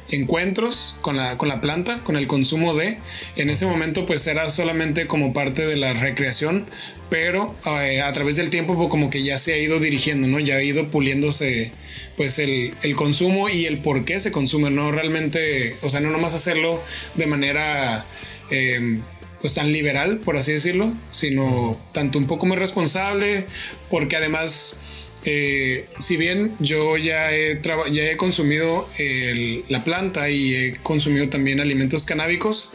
encuentros 0.09 0.97
con 1.01 1.15
la, 1.15 1.37
con 1.37 1.47
la 1.47 1.61
planta, 1.61 2.03
con 2.03 2.17
el 2.17 2.27
consumo 2.27 2.73
de. 2.73 2.97
En 3.37 3.49
ese 3.49 3.65
momento 3.65 4.05
pues 4.05 4.27
era 4.27 4.49
solamente 4.49 5.07
como 5.07 5.31
parte 5.31 5.65
de 5.65 5.77
la 5.77 5.93
recreación, 5.93 6.65
pero 7.09 7.55
eh, 7.65 8.01
a 8.01 8.11
través 8.11 8.35
del 8.35 8.49
tiempo 8.49 8.75
pues, 8.75 8.89
como 8.89 9.09
que 9.09 9.23
ya 9.23 9.37
se 9.37 9.53
ha 9.53 9.57
ido 9.57 9.79
dirigiendo, 9.79 10.27
¿no? 10.27 10.41
Ya 10.41 10.55
ha 10.55 10.61
ido 10.61 10.89
puliéndose 10.89 11.71
pues 12.17 12.39
el, 12.39 12.73
el 12.83 12.93
consumo 12.97 13.47
y 13.47 13.65
el 13.65 13.77
por 13.77 14.03
qué 14.03 14.19
se 14.19 14.29
consume, 14.33 14.69
no 14.69 14.91
realmente, 14.91 15.77
o 15.81 15.89
sea, 15.89 16.01
no 16.01 16.09
nomás 16.09 16.33
hacerlo 16.33 16.77
de 17.15 17.27
manera... 17.27 18.05
eh, 18.51 18.99
pues 19.39 19.53
tan 19.53 19.71
liberal, 19.71 20.17
por 20.17 20.35
así 20.35 20.51
decirlo, 20.51 20.95
sino 21.11 21.79
tanto 21.93 22.17
un 22.17 22.25
poco 22.25 22.47
más 22.47 22.57
responsable, 22.57 23.45
porque 23.87 24.15
además, 24.15 24.79
eh, 25.25 25.85
si 25.99 26.17
bien 26.17 26.55
yo 26.59 26.97
ya 26.97 27.33
he, 27.35 27.59
ya 27.91 28.11
he 28.11 28.17
consumido 28.17 28.87
el- 28.97 29.63
la 29.69 29.83
planta 29.83 30.29
y 30.29 30.55
he 30.55 30.73
consumido 30.83 31.29
también 31.29 31.59
alimentos 31.59 32.05
canábicos, 32.05 32.71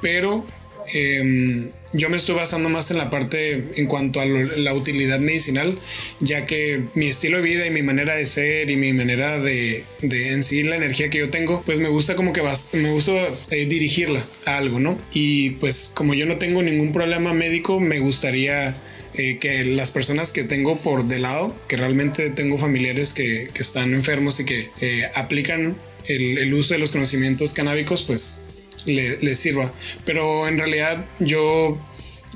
pero 0.00 0.46
em, 0.94 1.70
yo 1.92 2.08
me 2.10 2.16
estoy 2.16 2.34
basando 2.34 2.68
más 2.68 2.90
en 2.90 2.98
la 2.98 3.08
parte 3.08 3.64
en 3.76 3.86
cuanto 3.86 4.20
a 4.20 4.24
lo- 4.24 4.56
la 4.56 4.74
utilidad 4.74 5.20
medicinal, 5.20 5.78
ya 6.18 6.44
que 6.44 6.82
mi 6.94 7.06
estilo 7.06 7.36
de 7.36 7.42
vida 7.44 7.66
y 7.66 7.70
mi 7.70 7.82
manera 7.82 8.16
de 8.16 8.26
ser 8.26 8.68
y 8.68 8.76
mi 8.76 8.92
manera 8.92 9.38
de, 9.38 9.84
de 10.00 10.32
en 10.32 10.42
sí 10.42 10.64
la 10.64 10.74
energía 10.76 11.08
que 11.08 11.18
yo 11.18 11.30
tengo, 11.30 11.62
pues 11.64 11.78
me 11.78 11.88
gusta 11.88 12.16
como 12.16 12.32
que 12.32 12.42
me 12.72 12.90
gusta 12.90 13.12
eh, 13.50 13.66
dirigirla 13.66 14.26
a 14.44 14.56
algo, 14.58 14.80
¿no? 14.80 14.98
Y 15.12 15.50
pues 15.50 15.92
como 15.94 16.14
yo 16.14 16.26
no 16.26 16.38
tengo 16.38 16.62
ningún 16.62 16.92
problema 16.92 17.32
médico, 17.32 17.78
me 17.78 18.00
gustaría 18.00 18.74
eh, 19.14 19.38
que 19.38 19.64
las 19.64 19.90
personas 19.90 20.32
que 20.32 20.44
tengo 20.44 20.76
por 20.78 21.04
de 21.06 21.18
lado, 21.18 21.54
que 21.68 21.76
realmente 21.76 22.30
tengo 22.30 22.58
familiares 22.58 23.12
que, 23.12 23.50
que 23.52 23.62
están 23.62 23.92
enfermos 23.94 24.40
y 24.40 24.44
que 24.44 24.70
eh, 24.80 25.04
aplican 25.14 25.76
el, 26.06 26.38
el 26.38 26.54
uso 26.54 26.74
de 26.74 26.80
los 26.80 26.92
conocimientos 26.92 27.52
canábicos, 27.52 28.02
pues 28.02 28.42
le- 28.86 29.18
les 29.20 29.38
sirva. 29.38 29.72
Pero 30.04 30.48
en 30.48 30.58
realidad 30.58 31.04
yo 31.20 31.78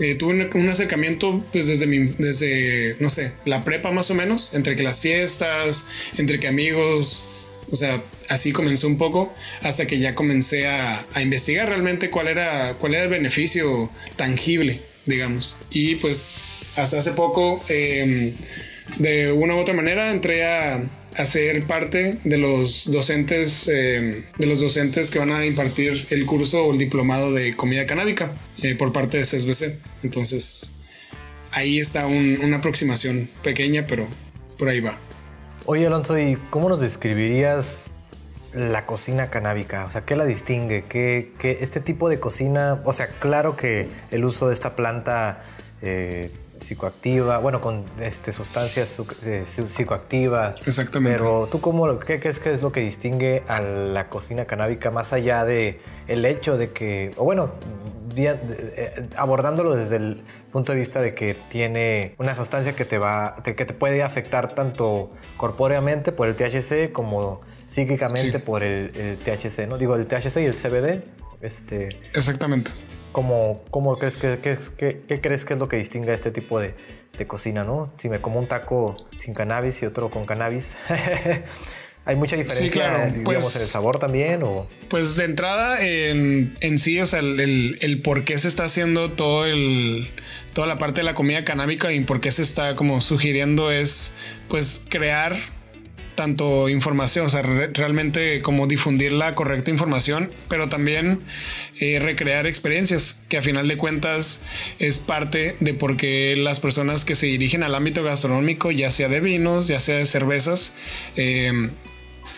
eh, 0.00 0.14
tuve 0.14 0.34
un, 0.34 0.50
un 0.62 0.68
acercamiento 0.68 1.44
pues 1.52 1.66
desde 1.66 1.86
mi, 1.86 1.98
desde, 2.18 2.96
no 3.00 3.10
sé, 3.10 3.32
la 3.44 3.64
prepa 3.64 3.90
más 3.92 4.10
o 4.10 4.14
menos, 4.14 4.54
entre 4.54 4.76
que 4.76 4.82
las 4.82 5.00
fiestas, 5.00 5.86
entre 6.18 6.38
que 6.40 6.48
amigos, 6.48 7.24
O 7.72 7.76
sea, 7.76 8.00
así 8.28 8.52
comenzó 8.52 8.86
un 8.86 8.96
poco 8.96 9.34
hasta 9.62 9.86
que 9.86 9.98
ya 9.98 10.14
comencé 10.14 10.66
a, 10.68 11.06
investigar 11.20 11.68
realmente 11.68 12.10
cuál 12.10 12.28
era, 12.28 12.74
cuál 12.78 12.94
era 12.94 13.04
el 13.04 13.10
beneficio 13.10 13.90
tangible, 14.16 14.82
digamos. 15.06 15.58
Y 15.70 15.96
pues 15.96 16.34
hasta 16.76 16.98
hace 16.98 17.12
poco, 17.12 17.62
em, 17.68 18.34
de 18.98 19.32
una 19.32 19.54
u 19.54 19.58
otra 19.58 19.74
manera, 19.74 20.12
entré 20.12 20.44
a, 20.44 20.80
a 21.16 21.26
ser 21.26 21.66
parte 21.66 22.18
de 22.24 22.38
los 22.38 22.90
docentes 22.92 23.68
em, 23.68 24.22
de 24.38 24.46
los 24.46 24.60
docentes 24.60 25.10
que 25.10 25.18
van 25.18 25.32
a 25.32 25.44
impartir 25.44 26.06
el 26.10 26.26
curso 26.26 26.66
o 26.66 26.72
el 26.72 26.78
diplomado 26.78 27.32
de 27.32 27.56
comida 27.56 27.86
canábica 27.86 28.32
eh, 28.62 28.74
por 28.74 28.92
parte 28.92 29.18
de 29.18 29.24
CSBC. 29.24 29.78
Entonces, 30.04 30.76
ahí 31.52 31.78
está 31.80 32.06
una 32.06 32.58
aproximación 32.58 33.28
pequeña, 33.42 33.86
pero 33.86 34.06
por 34.58 34.68
ahí 34.68 34.80
va. 34.80 34.98
Oye, 35.64 35.86
Alonso, 35.86 36.18
¿y 36.18 36.36
cómo 36.50 36.68
nos 36.68 36.80
describirías 36.80 37.84
la 38.54 38.86
cocina 38.86 39.30
canábica? 39.30 39.84
O 39.84 39.90
sea, 39.90 40.04
¿qué 40.04 40.16
la 40.16 40.24
distingue? 40.24 40.84
¿Qué, 40.88 41.32
este 41.42 41.80
tipo 41.80 42.08
de 42.08 42.20
cocina? 42.20 42.80
O 42.84 42.92
sea, 42.92 43.08
claro 43.08 43.56
que 43.56 43.88
el 44.10 44.24
uso 44.24 44.48
de 44.48 44.54
esta 44.54 44.76
planta 44.76 45.44
eh, 45.82 46.30
psicoactiva, 46.66 47.38
bueno, 47.38 47.60
con 47.60 47.84
este, 48.00 48.32
sustancias 48.32 49.00
eh, 49.24 49.44
psicoactivas. 49.46 50.54
Exactamente. 50.66 51.18
Pero 51.18 51.48
tú 51.50 51.60
cómo, 51.60 51.98
qué 51.98 52.20
crees 52.20 52.40
que 52.40 52.52
es 52.52 52.62
lo 52.62 52.72
que 52.72 52.80
distingue 52.80 53.42
a 53.48 53.60
la 53.60 54.08
cocina 54.08 54.44
canábica 54.46 54.90
más 54.90 55.12
allá 55.12 55.44
de 55.44 55.80
el 56.08 56.24
hecho 56.24 56.58
de 56.58 56.72
que, 56.72 57.12
o 57.16 57.24
bueno, 57.24 57.52
eh, 58.16 59.08
abordándolo 59.16 59.76
desde 59.76 59.96
el 59.96 60.22
punto 60.50 60.72
de 60.72 60.78
vista 60.78 61.00
de 61.00 61.14
que 61.14 61.36
tiene 61.50 62.14
una 62.18 62.34
sustancia 62.34 62.74
que 62.74 62.84
te 62.84 62.98
va, 62.98 63.36
que 63.44 63.52
te 63.52 63.74
puede 63.74 64.02
afectar 64.02 64.54
tanto 64.54 65.12
corpóreamente 65.36 66.12
por 66.12 66.28
el 66.28 66.34
THC 66.34 66.92
como 66.92 67.42
psíquicamente 67.68 68.38
por 68.40 68.62
el, 68.62 69.18
THC, 69.24 69.68
¿no? 69.68 69.78
Digo, 69.78 69.96
el 69.96 70.06
THC 70.06 70.36
y 70.38 70.46
el 70.46 70.54
CBD. 70.54 71.04
Este, 71.42 71.88
Exactamente. 72.14 72.70
¿Cómo, 73.16 73.64
cómo 73.70 73.96
crees 73.96 74.18
que, 74.18 74.38
crees 74.38 75.44
que 75.46 75.54
es 75.54 75.58
lo 75.58 75.70
que 75.70 75.78
distingue 75.78 76.10
a 76.10 76.14
este 76.14 76.30
tipo 76.30 76.60
de, 76.60 76.74
de 77.16 77.26
cocina, 77.26 77.64
no? 77.64 77.90
Si 77.96 78.10
me 78.10 78.20
como 78.20 78.38
un 78.38 78.46
taco 78.46 78.94
sin 79.18 79.32
cannabis 79.32 79.82
y 79.82 79.86
otro 79.86 80.10
con 80.10 80.26
cannabis. 80.26 80.76
¿Hay 82.04 82.14
mucha 82.14 82.36
diferencia, 82.36 83.06
digamos, 83.06 83.24
pues 83.24 83.56
en 83.56 83.62
el 83.62 83.68
sabor 83.68 83.98
también? 83.98 84.42
O? 84.42 84.68
Pues 84.90 85.16
de 85.16 85.24
entrada, 85.24 85.82
en, 85.82 86.58
en 86.60 86.78
sí, 86.78 87.00
o 87.00 87.06
sea, 87.06 87.20
el, 87.20 87.78
el, 87.80 88.02
por 88.02 88.26
qué 88.26 88.36
se 88.36 88.48
está 88.48 88.64
haciendo 88.64 89.10
todo 89.12 89.46
el, 89.46 90.10
toda 90.52 90.66
la 90.66 90.76
parte 90.76 91.00
de 91.00 91.04
la 91.04 91.14
comida 91.14 91.42
canábica 91.42 91.94
y 91.94 92.00
por 92.00 92.20
qué 92.20 92.30
se 92.32 92.42
está 92.42 92.76
como 92.76 93.00
sugiriendo 93.00 93.70
es, 93.70 94.14
pues, 94.50 94.84
crear 94.90 95.34
tanto 96.16 96.68
información, 96.68 97.26
o 97.26 97.28
sea, 97.28 97.42
realmente 97.42 98.42
como 98.42 98.66
difundir 98.66 99.12
la 99.12 99.34
correcta 99.34 99.70
información, 99.70 100.30
pero 100.48 100.68
también 100.68 101.20
eh, 101.80 101.98
recrear 102.00 102.46
experiencias, 102.46 103.22
que 103.28 103.38
a 103.38 103.42
final 103.42 103.68
de 103.68 103.76
cuentas 103.76 104.42
es 104.78 104.96
parte 104.96 105.56
de 105.60 105.74
por 105.74 105.96
qué 105.96 106.34
las 106.36 106.58
personas 106.58 107.04
que 107.04 107.14
se 107.14 107.26
dirigen 107.26 107.62
al 107.62 107.74
ámbito 107.74 108.02
gastronómico, 108.02 108.70
ya 108.70 108.90
sea 108.90 109.08
de 109.08 109.20
vinos, 109.20 109.68
ya 109.68 109.78
sea 109.78 109.96
de 109.98 110.06
cervezas, 110.06 110.74
eh, 111.16 111.70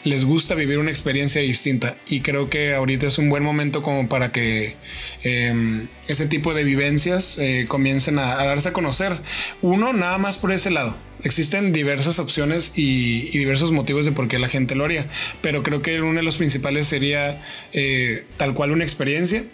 les 0.05 0.25
gusta 0.25 0.55
vivir 0.55 0.79
una 0.79 0.91
experiencia 0.91 1.41
distinta 1.41 1.97
y 2.09 2.21
creo 2.21 2.49
que 2.49 2.75
ahorita 2.75 3.07
es 3.07 3.19
un 3.19 3.29
buen 3.29 3.43
momento 3.43 3.83
como 3.83 4.09
para 4.09 4.33
que 4.33 4.77
em, 5.23 5.87
ese 6.07 6.27
tipo 6.27 6.55
de 6.55 6.65
vivencias 6.65 7.39
eh, 7.39 7.67
comiencen 7.69 8.19
a, 8.19 8.37
darse 8.37 8.71
a 8.71 8.73
conocer. 8.73 9.21
Uno, 9.63 9.93
nada 9.93 10.19
más 10.19 10.37
por 10.37 10.53
ese 10.53 10.71
lado. 10.71 10.97
Existen 11.25 11.73
diversas 11.73 12.19
opciones 12.19 12.73
y, 12.77 13.37
diversos 13.37 13.73
motivos 13.73 14.05
de 14.05 14.13
por 14.13 14.29
qué 14.29 14.39
la 14.39 14.49
gente 14.49 14.75
lo 14.75 14.85
haría, 14.85 15.09
pero 15.43 15.63
creo 15.63 15.83
que 15.83 16.01
uno 16.01 16.15
de 16.15 16.23
los 16.23 16.37
principales 16.37 16.87
sería 16.87 17.43
eh, 17.73 18.25
tal 18.37 18.55
cual 18.55 18.73
una 18.73 18.85
experiencia. 18.85 19.45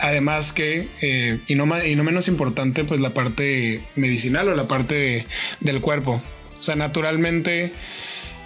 Además 0.00 0.52
que, 0.52 0.88
eh, 1.00 1.40
y, 1.48 1.56
no, 1.56 1.66
y 1.84 1.96
no 1.96 2.04
menos 2.04 2.28
importante, 2.28 2.84
pues 2.84 3.00
la 3.00 3.14
parte 3.14 3.82
medicinal 3.96 4.48
o 4.48 4.54
la 4.54 4.68
parte 4.68 5.26
del 5.60 5.80
cuerpo. 5.80 6.22
O 6.58 6.62
sea, 6.62 6.76
naturalmente 6.76 7.72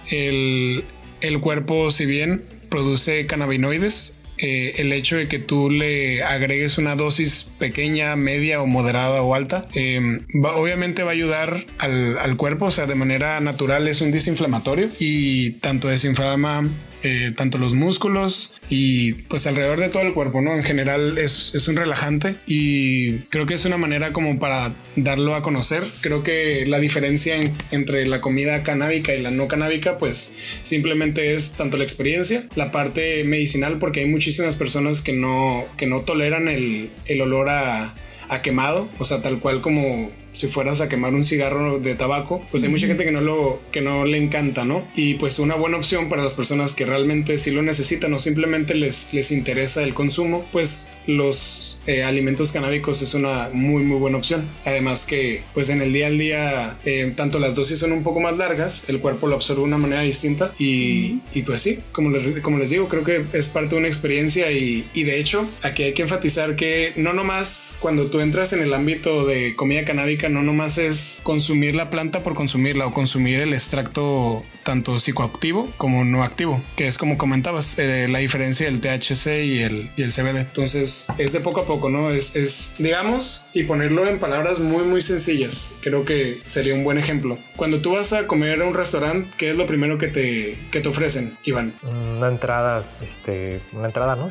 el, 0.09 0.83
el 1.23 1.39
cuerpo, 1.39 1.89
si 1.89 2.05
bien 2.05 2.43
produce 2.69 3.25
cannabinoides, 3.25 4.19
eh, 4.37 4.75
el 4.77 4.91
hecho 4.91 5.15
de 5.15 5.27
que 5.27 5.39
tú 5.39 5.69
le 5.69 6.23
agregues 6.23 6.77
una 6.77 6.95
dosis 6.95 7.51
pequeña, 7.59 8.15
media 8.15 8.61
o 8.61 8.65
moderada 8.65 9.21
o 9.21 9.35
alta, 9.35 9.67
em, 9.73 10.25
obviamente 10.43 11.03
va 11.03 11.11
a 11.11 11.13
ayudar 11.13 11.65
al, 11.77 12.17
al, 12.17 12.35
cuerpo, 12.35 12.65
o 12.65 12.71
sea, 12.71 12.85
de 12.85 12.95
manera 12.95 13.39
natural 13.39 13.87
es 13.87 14.01
un 14.01 14.11
desinflamatorio 14.11 14.89
y 14.99 15.51
tanto 15.61 15.87
desinflama 15.87 16.69
eh, 17.03 17.31
tanto 17.35 17.57
los 17.57 17.73
músculos 17.73 18.55
y 18.69 19.13
pues 19.13 19.45
alrededor 19.45 19.79
de 19.79 19.89
todo 19.89 20.03
el 20.03 20.13
cuerpo, 20.13 20.41
¿no? 20.41 20.53
En 20.53 20.63
general 20.63 21.17
es, 21.17 21.53
es, 21.53 21.67
un 21.67 21.75
relajante 21.75 22.37
y 22.45 23.19
creo 23.23 23.45
que 23.45 23.55
es 23.55 23.65
una 23.65 23.77
manera 23.77 24.13
como 24.13 24.39
para 24.39 24.73
darlo 24.95 25.35
a 25.35 25.43
conocer. 25.43 25.83
Creo 25.99 26.23
que 26.23 26.65
la 26.65 26.79
diferencia 26.79 27.35
entre 27.71 28.05
la 28.05 28.21
comida 28.21 28.63
canábica 28.63 29.13
y 29.13 29.21
la 29.21 29.31
no 29.31 29.49
canábica 29.49 29.97
pues 29.97 30.33
simplemente 30.63 31.33
es 31.33 31.53
tanto 31.53 31.77
la 31.77 31.83
experiencia, 31.83 32.47
la 32.55 32.71
parte 32.71 33.23
medicinal 33.25 33.79
porque 33.79 33.99
hay 33.99 34.07
muchísimas 34.07 34.55
personas 34.55 35.01
que 35.01 35.11
no, 35.13 35.65
que 35.77 35.87
no 35.87 36.01
toleran 36.01 36.47
el, 36.47 36.89
el 37.05 37.21
olor 37.21 37.49
a, 37.49 37.95
a 38.29 38.41
quemado, 38.41 38.89
o 38.99 39.05
sea, 39.05 39.21
tal 39.21 39.39
cual 39.39 39.61
como 39.61 40.09
si 40.33 40.47
fueras 40.47 40.81
a 40.81 40.89
quemar 40.89 41.13
un 41.13 41.23
cigarro 41.23 41.79
de 41.79 41.95
tabaco, 41.95 42.45
pues 42.51 42.63
hay 42.63 42.69
mucha 42.69 42.87
gente 42.87 43.05
que 43.05 43.11
no 43.11 43.21
lo 43.21 43.61
que 43.71 43.81
no 43.81 44.05
le 44.05 44.17
encanta, 44.17 44.65
¿no? 44.65 44.85
Y 44.95 45.15
pues 45.15 45.39
una 45.39 45.55
buena 45.55 45.77
opción 45.77 46.09
para 46.09 46.23
las 46.23 46.33
personas 46.33 46.73
que 46.73 46.85
realmente 46.85 47.37
sí 47.37 47.51
lo 47.51 47.61
necesitan 47.61 48.13
o 48.13 48.19
simplemente 48.19 48.75
les 48.75 49.13
les 49.13 49.31
interesa 49.31 49.83
el 49.83 49.93
consumo, 49.93 50.45
pues 50.51 50.87
los 51.07 51.79
eh, 51.87 52.03
alimentos 52.03 52.51
canábicos 52.51 53.01
es 53.01 53.13
una 53.13 53.49
muy 53.53 53.83
muy 53.83 53.97
buena 53.97 54.17
opción. 54.17 54.49
Además 54.65 55.05
que 55.05 55.43
pues 55.53 55.69
en 55.69 55.81
el 55.81 55.93
día 55.93 56.07
al 56.07 56.17
día 56.17 56.77
eh, 56.85 57.11
tanto 57.15 57.39
las 57.39 57.55
dosis 57.55 57.79
son 57.79 57.91
un 57.91 58.03
poco 58.03 58.19
más 58.19 58.37
largas, 58.37 58.89
el 58.89 58.99
cuerpo 58.99 59.27
lo 59.27 59.35
absorbe 59.35 59.61
de 59.61 59.67
una 59.67 59.77
manera 59.77 60.01
distinta 60.01 60.53
y, 60.57 61.19
y 61.33 61.43
pues 61.43 61.61
sí, 61.61 61.79
como 61.91 62.09
les, 62.09 62.41
como 62.41 62.57
les 62.57 62.69
digo, 62.69 62.87
creo 62.87 63.03
que 63.03 63.25
es 63.33 63.47
parte 63.47 63.75
de 63.75 63.79
una 63.79 63.87
experiencia 63.87 64.51
y, 64.51 64.87
y 64.93 65.03
de 65.03 65.19
hecho 65.19 65.47
aquí 65.61 65.83
hay 65.83 65.93
que 65.93 66.03
enfatizar 66.03 66.55
que 66.55 66.93
no 66.95 67.13
nomás 67.13 67.75
cuando 67.79 68.07
tú 68.07 68.19
entras 68.19 68.53
en 68.53 68.61
el 68.61 68.73
ámbito 68.73 69.25
de 69.25 69.55
comida 69.55 69.85
canábica 69.85 70.29
no 70.29 70.41
nomás 70.41 70.77
es 70.77 71.19
consumir 71.23 71.75
la 71.75 71.89
planta 71.89 72.23
por 72.23 72.33
consumirla 72.33 72.87
o 72.87 72.93
consumir 72.93 73.41
el 73.41 73.53
extracto 73.53 74.43
tanto 74.63 74.99
psicoactivo 74.99 75.71
como 75.77 76.03
no 76.05 76.23
activo, 76.23 76.61
que 76.75 76.87
es 76.87 76.97
como 76.97 77.17
comentabas, 77.17 77.77
eh, 77.79 78.07
la 78.09 78.19
diferencia 78.19 78.65
del 78.65 78.81
THC 78.81 79.43
y 79.43 79.59
el, 79.61 79.91
y 79.95 80.03
el 80.03 80.11
CBD. 80.11 80.39
Entonces 80.39 81.07
es 81.17 81.33
de 81.33 81.39
poco 81.39 81.61
a 81.61 81.65
poco, 81.65 81.89
¿no? 81.89 82.11
Es, 82.11 82.35
es, 82.35 82.73
digamos, 82.77 83.47
y 83.53 83.63
ponerlo 83.63 84.07
en 84.07 84.19
palabras 84.19 84.59
muy, 84.59 84.83
muy 84.83 85.01
sencillas. 85.01 85.73
Creo 85.81 86.05
que 86.05 86.41
sería 86.45 86.73
un 86.73 86.83
buen 86.83 86.97
ejemplo. 86.97 87.37
Cuando 87.55 87.81
tú 87.81 87.91
vas 87.91 88.13
a 88.13 88.27
comer 88.27 88.61
a 88.61 88.65
un 88.65 88.73
restaurante, 88.73 89.29
¿qué 89.37 89.51
es 89.51 89.55
lo 89.55 89.65
primero 89.65 89.97
que 89.97 90.07
te, 90.07 90.57
que 90.71 90.79
te 90.79 90.89
ofrecen, 90.89 91.37
Iván? 91.43 91.73
Una 91.83 92.27
entrada, 92.27 92.83
este, 93.01 93.59
una 93.71 93.87
entrada, 93.87 94.15
¿no? 94.15 94.29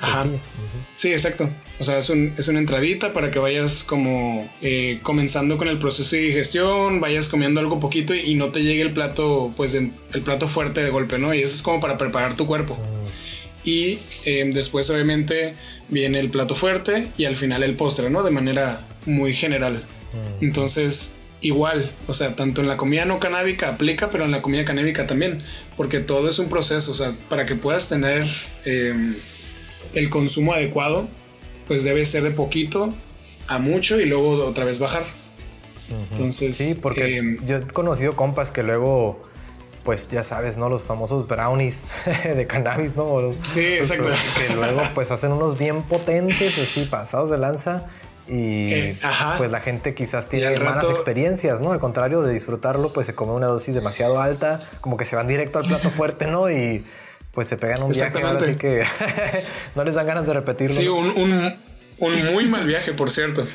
Sí, 0.95 1.13
exacto. 1.13 1.49
O 1.83 1.85
sea, 1.85 1.99
es, 1.99 2.11
un, 2.11 2.33
es, 2.39 2.47
una 2.47 2.61
entradita 2.61 3.13
para 3.13 3.33
que 3.33 3.41
vayas 3.41 3.83
como 3.83 4.49
eh, 4.61 5.01
comenzando 5.03 5.59
con 5.59 5.67
el 5.67 5.81
proceso 5.81 6.15
de 6.15 6.23
digestión, 6.23 7.01
vayas 7.01 7.29
comiendo 7.29 7.59
algo 7.59 7.81
poquito 7.81 8.15
y, 8.15 8.37
no 8.37 8.53
te 8.53 8.63
llegue 8.63 8.83
el 8.83 8.93
plato, 8.93 9.53
pues 9.57 9.75
el 9.75 9.91
plato 10.25 10.47
fuerte 10.47 10.85
de 10.85 10.91
golpe, 10.91 11.19
¿no? 11.19 11.35
Y 11.35 11.41
eso 11.41 11.57
es 11.57 11.63
como 11.63 11.81
para 11.81 11.99
preparar 11.99 12.37
tu 12.37 12.47
cuerpo. 12.47 12.79
Y 13.65 13.99
eh, 14.25 14.49
después 14.55 14.89
obviamente 14.91 15.57
viene 15.89 16.21
el 16.21 16.31
plato 16.31 16.55
fuerte 16.55 17.09
y 17.19 17.25
al 17.25 17.35
final 17.35 17.65
el 17.65 17.75
postre, 17.75 18.11
¿no? 18.11 18.23
De 18.23 18.31
manera 18.31 18.87
muy 19.05 19.35
general. 19.35 19.85
Mm. 20.13 20.45
Entonces, 20.45 21.17
igual, 21.41 21.91
o 22.07 22.15
sea, 22.15 22.37
tanto 22.37 22.61
en 22.61 22.69
la 22.69 22.77
comida 22.77 23.07
no 23.07 23.19
canábica 23.19 23.71
aplica, 23.71 24.09
pero 24.11 24.25
en 24.25 24.31
la 24.31 24.41
comida 24.41 24.65
canábica 24.65 25.09
también, 25.09 25.43
porque 25.77 25.99
todo 25.99 26.31
es 26.31 26.39
un 26.39 26.49
proceso, 26.49 26.93
o 26.93 26.95
sea, 26.95 27.13
para 27.29 27.45
que 27.45 27.57
puedas 27.57 27.89
tener 27.89 28.25
eh, 28.65 29.15
el 29.95 30.11
consumo 30.11 30.55
adecuado, 30.55 31.09
pues 31.67 31.85
debe 31.85 32.05
ser 32.05 32.23
de 32.23 32.31
poquito 32.31 32.95
a 33.49 33.59
mucho 33.59 34.01
y 34.01 34.07
luego 34.07 34.45
otra 34.45 34.65
vez 34.65 34.79
bajar. 34.79 35.05
Entonces, 36.11 36.57
sí, 36.57 36.75
porque 36.81 37.19
em, 37.19 37.45
yo 37.45 37.57
he 37.57 37.67
conocido 37.67 38.17
compas 38.17 38.51
que 38.51 38.63
luego, 38.63 39.23
pues 39.83 40.07
ya 40.11 40.25
sabes, 40.25 40.57
¿no? 40.57 40.69
Los 40.69 40.85
famosos 40.85 41.29
brownies 41.29 41.83
de 42.25 42.47
cannabis, 42.47 42.97
¿no? 42.97 43.35
Sí, 43.43 43.75
exacto. 43.75 44.07
Que 44.39 44.55
luego 44.55 44.81
pues 44.95 45.11
hacen 45.11 45.33
unos 45.33 45.59
bien 45.59 45.83
potentes, 45.83 46.59
así, 46.59 46.85
pasados 46.85 47.31
de 47.31 47.39
lanza. 47.39 47.87
Y 48.29 48.73
eh, 48.73 48.99
pues 49.37 49.51
la 49.51 49.61
gente 49.61 49.95
quizás 49.95 50.29
tiene 50.29 50.59
malas 50.61 50.85
experiencias, 50.91 51.61
¿no? 51.61 51.73
Al 51.73 51.81
contrario 51.81 52.23
de 52.23 52.33
disfrutarlo, 52.33 52.93
pues 52.93 53.07
se 53.07 53.15
come 53.15 53.33
una 53.33 53.49
dosis 53.49 53.75
demasiado 53.75 54.21
alta, 54.21 54.61
como 54.81 54.97
que 54.97 55.05
se 55.05 55.17
van 55.17 55.27
directo 55.27 55.59
al 55.59 55.67
plato 55.67 55.91
fuerte, 55.91 56.29
¿no? 56.29 56.49
Y 56.49 56.85
pues 57.33 57.49
se 57.49 57.57
pegan 57.57 57.83
un 57.83 57.93
viaje 57.93 58.23
ahora 58.23 58.41
así 58.41 58.55
que 58.57 58.85
no 59.75 59.85
les 59.85 59.95
dan 59.95 60.07
ganas 60.07 60.27
de 60.27 60.35
repetirlo. 60.35 60.77
Sí, 60.77 60.87
un, 60.87 61.11
un, 61.17 61.55
un, 61.99 62.33
muy 62.33 62.47
mal 62.47 62.67
viaje, 62.67 62.93
por 62.93 63.11
cierto. 63.11 63.47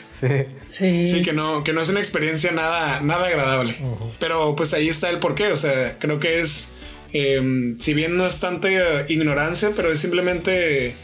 Sí. 0.70 1.08
Sí. 1.08 1.22
que 1.22 1.34
no, 1.34 1.64
que 1.64 1.74
no 1.74 1.82
es 1.82 1.90
una 1.90 2.00
experiencia 2.00 2.52
nada, 2.52 3.02
nada 3.02 3.28
agradable. 3.28 3.76
Pero 4.20 4.56
pues 4.56 4.74
ahí 4.74 4.90
está 4.90 5.10
el 5.10 5.20
porqué. 5.20 5.52
O 5.52 5.58
sea, 5.58 5.98
creo 6.00 6.20
que 6.20 6.40
es 6.40 6.74
em, 7.14 7.80
si 7.80 7.94
bien 7.94 8.18
no 8.18 8.26
es 8.26 8.40
tanta 8.40 8.70
ignorancia, 9.08 9.72
pero 9.76 9.92
es 9.92 10.00
simplemente 10.00 10.96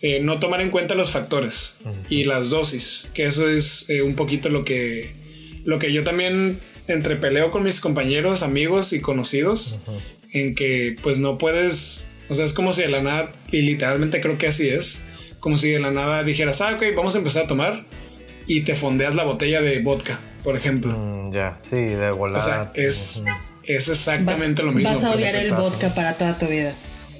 eh, 0.00 0.20
no 0.20 0.38
tomar 0.38 0.60
en 0.60 0.70
cuenta 0.70 0.94
los 0.94 1.10
factores 1.10 1.78
y 2.08 2.24
las 2.24 2.50
dosis, 2.50 3.10
que 3.14 3.24
eso 3.24 3.48
es 3.48 3.88
eh, 3.88 4.02
un 4.02 4.14
poquito 4.14 4.50
lo 4.50 4.64
que, 4.64 5.14
lo 5.64 5.78
que 5.78 5.92
yo 5.92 6.04
también 6.04 6.60
entre 6.86 7.16
peleo 7.16 7.50
con 7.50 7.64
mis 7.64 7.80
compañeros, 7.80 8.42
amigos 8.42 8.92
y 8.92 9.00
conocidos, 9.00 9.82
en 10.40 10.54
que 10.54 10.96
pues 11.02 11.18
no 11.18 11.38
puedes, 11.38 12.08
o 12.28 12.34
sea, 12.34 12.44
es 12.44 12.52
como 12.52 12.72
si 12.72 12.82
de 12.82 12.88
la 12.88 13.02
nada, 13.02 13.32
y 13.50 13.62
literalmente 13.62 14.20
creo 14.20 14.38
que 14.38 14.48
así 14.48 14.68
es, 14.68 15.06
como 15.40 15.56
si 15.56 15.70
de 15.70 15.80
la 15.80 15.90
nada 15.90 16.24
dijeras, 16.24 16.60
ah, 16.60 16.74
ok, 16.74 16.82
vamos 16.96 17.14
a 17.14 17.18
empezar 17.18 17.44
a 17.44 17.46
tomar 17.46 17.86
y 18.46 18.62
te 18.62 18.76
fondeas 18.76 19.14
la 19.14 19.24
botella 19.24 19.60
de 19.60 19.80
vodka, 19.80 20.20
por 20.42 20.56
ejemplo. 20.56 20.96
Mm, 20.96 21.32
ya, 21.32 21.58
sí, 21.62 21.76
de 21.76 22.10
volada. 22.10 22.44
O 22.44 22.48
sea, 22.48 22.72
es, 22.74 23.24
es 23.64 23.88
exactamente 23.88 24.62
lo 24.62 24.72
mismo. 24.72 24.94
Vas 24.94 25.04
a 25.04 25.10
odiar 25.12 25.36
el 25.36 25.52
vodka 25.52 25.88
para 25.94 26.14
toda 26.14 26.38
tu 26.38 26.46
vida. 26.46 26.72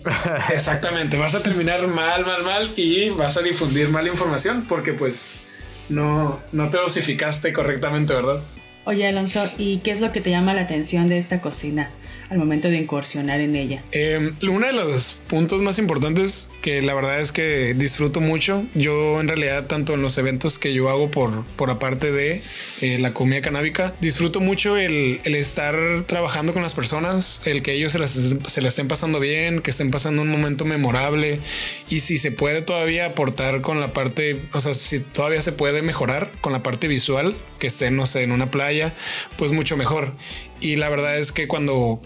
Exactamente, 0.53 1.17
vas 1.17 1.35
a 1.35 1.43
terminar 1.43 1.85
mal, 1.89 2.25
mal, 2.25 2.45
mal 2.45 2.73
y 2.77 3.11
vas 3.11 3.37
a 3.37 3.43
difundir 3.43 3.89
mala 3.89 4.09
información 4.09 4.65
porque 4.69 4.93
pues 4.93 5.41
no, 5.89 6.41
no 6.53 6.71
te 6.71 6.77
dosificaste 6.77 7.53
correctamente, 7.53 8.15
¿verdad? 8.15 8.41
Oye, 8.85 9.09
Alonso, 9.09 9.45
¿y 9.59 9.79
qué 9.79 9.91
es 9.91 10.01
lo 10.01 10.13
que 10.13 10.21
te 10.21 10.31
llama 10.31 10.55
la 10.55 10.63
atención 10.63 11.09
de 11.09 11.19
esta 11.19 11.41
cocina? 11.41 11.91
Al 12.31 12.39
momento 12.39 12.69
de 12.69 12.79
incursionar 12.79 13.41
en 13.41 13.57
ella? 13.57 13.83
Eh, 13.93 14.33
uno 14.43 14.67
de 14.67 14.73
los 14.73 15.21
puntos 15.29 15.61
más 15.61 15.79
importantes 15.79 16.51
que 16.63 16.83
la 16.83 16.95
verdad 16.95 17.21
es 17.21 17.33
que 17.33 17.75
disfruto 17.75 18.21
mucho, 18.21 18.67
yo 18.75 19.21
en 19.21 19.29
realidad 19.29 19.67
tanto 19.67 19.95
en 19.95 20.03
los 20.03 20.19
eventos 20.19 20.59
que 20.59 20.75
yo 20.75 20.89
hago 20.91 21.11
por, 21.11 21.45
por 21.57 21.71
aparte 21.71 22.13
de 22.13 22.43
eh, 22.81 22.99
la 22.99 23.13
comida 23.13 23.41
canábica, 23.41 23.95
disfruto 24.01 24.41
mucho 24.41 24.77
el, 24.77 25.21
el, 25.25 25.35
estar 25.35 25.77
trabajando 26.07 26.53
con 26.53 26.63
las 26.63 26.75
personas, 26.75 27.43
el 27.45 27.63
que 27.63 27.73
ellos 27.73 27.93
se, 27.93 27.99
las, 27.99 28.13
se 28.13 28.61
la 28.61 28.69
estén 28.69 28.89
pasando 28.89 29.21
bien, 29.21 29.61
que 29.61 29.71
estén 29.71 29.91
pasando 29.91 30.23
un 30.23 30.31
momento 30.31 30.65
memorable 30.65 31.41
y 31.89 32.01
si 32.01 32.19
se 32.19 32.33
puede 32.33 32.63
todavía 32.63 33.07
aportar 33.07 33.61
con 33.61 33.81
la 33.81 33.93
parte, 33.93 34.43
o 34.53 34.61
sea, 34.61 34.75
si 34.75 35.01
todavía 35.01 35.43
se 35.43 35.53
puede 35.53 35.83
mejorar 35.83 36.33
con 36.41 36.53
la 36.53 36.63
parte 36.63 36.89
visual, 36.89 37.37
que 37.59 37.69
estén, 37.69 37.97
no 37.97 38.07
sé, 38.07 38.23
en 38.23 38.33
una 38.33 38.51
playa, 38.51 38.95
pues 39.39 39.53
mucho 39.53 39.77
mejor. 39.77 40.15
Y 40.61 40.77
la 40.77 40.89
verdad 40.89 41.19
es 41.19 41.33
que 41.33 41.49
cuando 41.49 42.01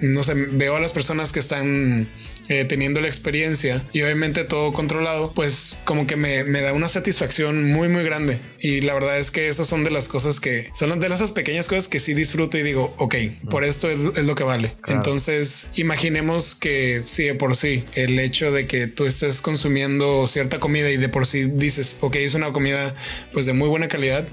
no 0.00 0.22
sé, 0.22 0.34
veo 0.34 0.76
a 0.76 0.80
las 0.80 0.92
personas 0.92 1.32
que 1.32 1.40
están 1.40 2.08
eh, 2.48 2.64
teniendo 2.64 3.00
la 3.00 3.08
experiencia 3.08 3.84
y 3.92 4.02
obviamente 4.02 4.44
todo 4.44 4.72
controlado, 4.72 5.32
pues 5.32 5.80
como 5.84 6.06
que 6.06 6.16
me, 6.16 6.42
da 6.44 6.72
una 6.72 6.88
satisfacción 6.88 7.72
muy, 7.72 7.88
muy 7.88 8.04
grande. 8.04 8.40
Y 8.58 8.80
la 8.82 8.94
verdad 8.94 9.18
es 9.18 9.30
que 9.30 9.48
eso 9.48 9.64
son 9.64 9.84
de 9.84 9.90
las 9.90 10.08
cosas 10.08 10.40
que 10.40 10.70
son 10.74 10.98
de 10.98 11.06
esas 11.06 11.32
pequeñas 11.32 11.68
cosas 11.68 11.88
que 11.88 12.00
sí 12.00 12.12
disfruto 12.14 12.58
y 12.58 12.62
digo, 12.62 12.94
ok, 12.98 13.14
por 13.50 13.64
esto 13.64 13.88
es, 13.88 14.02
lo 14.02 14.34
que 14.34 14.44
vale. 14.44 14.74
Entonces, 14.86 15.68
imaginemos 15.76 16.54
que 16.54 17.02
si 17.02 17.24
de 17.24 17.34
por 17.34 17.56
sí 17.56 17.84
el 17.94 18.18
hecho 18.18 18.52
de 18.52 18.66
que 18.66 18.86
tú 18.86 19.06
estés 19.06 19.40
consumiendo 19.40 20.26
cierta 20.26 20.58
comida 20.58 20.90
y 20.90 20.96
de 20.96 21.08
por 21.08 21.26
sí 21.26 21.44
dices, 21.44 21.98
ok, 22.00 22.16
es 22.16 22.34
una 22.34 22.52
comida 22.52 22.94
pues 23.32 23.46
de 23.46 23.52
muy 23.52 23.68
buena 23.68 23.88
calidad 23.88 24.26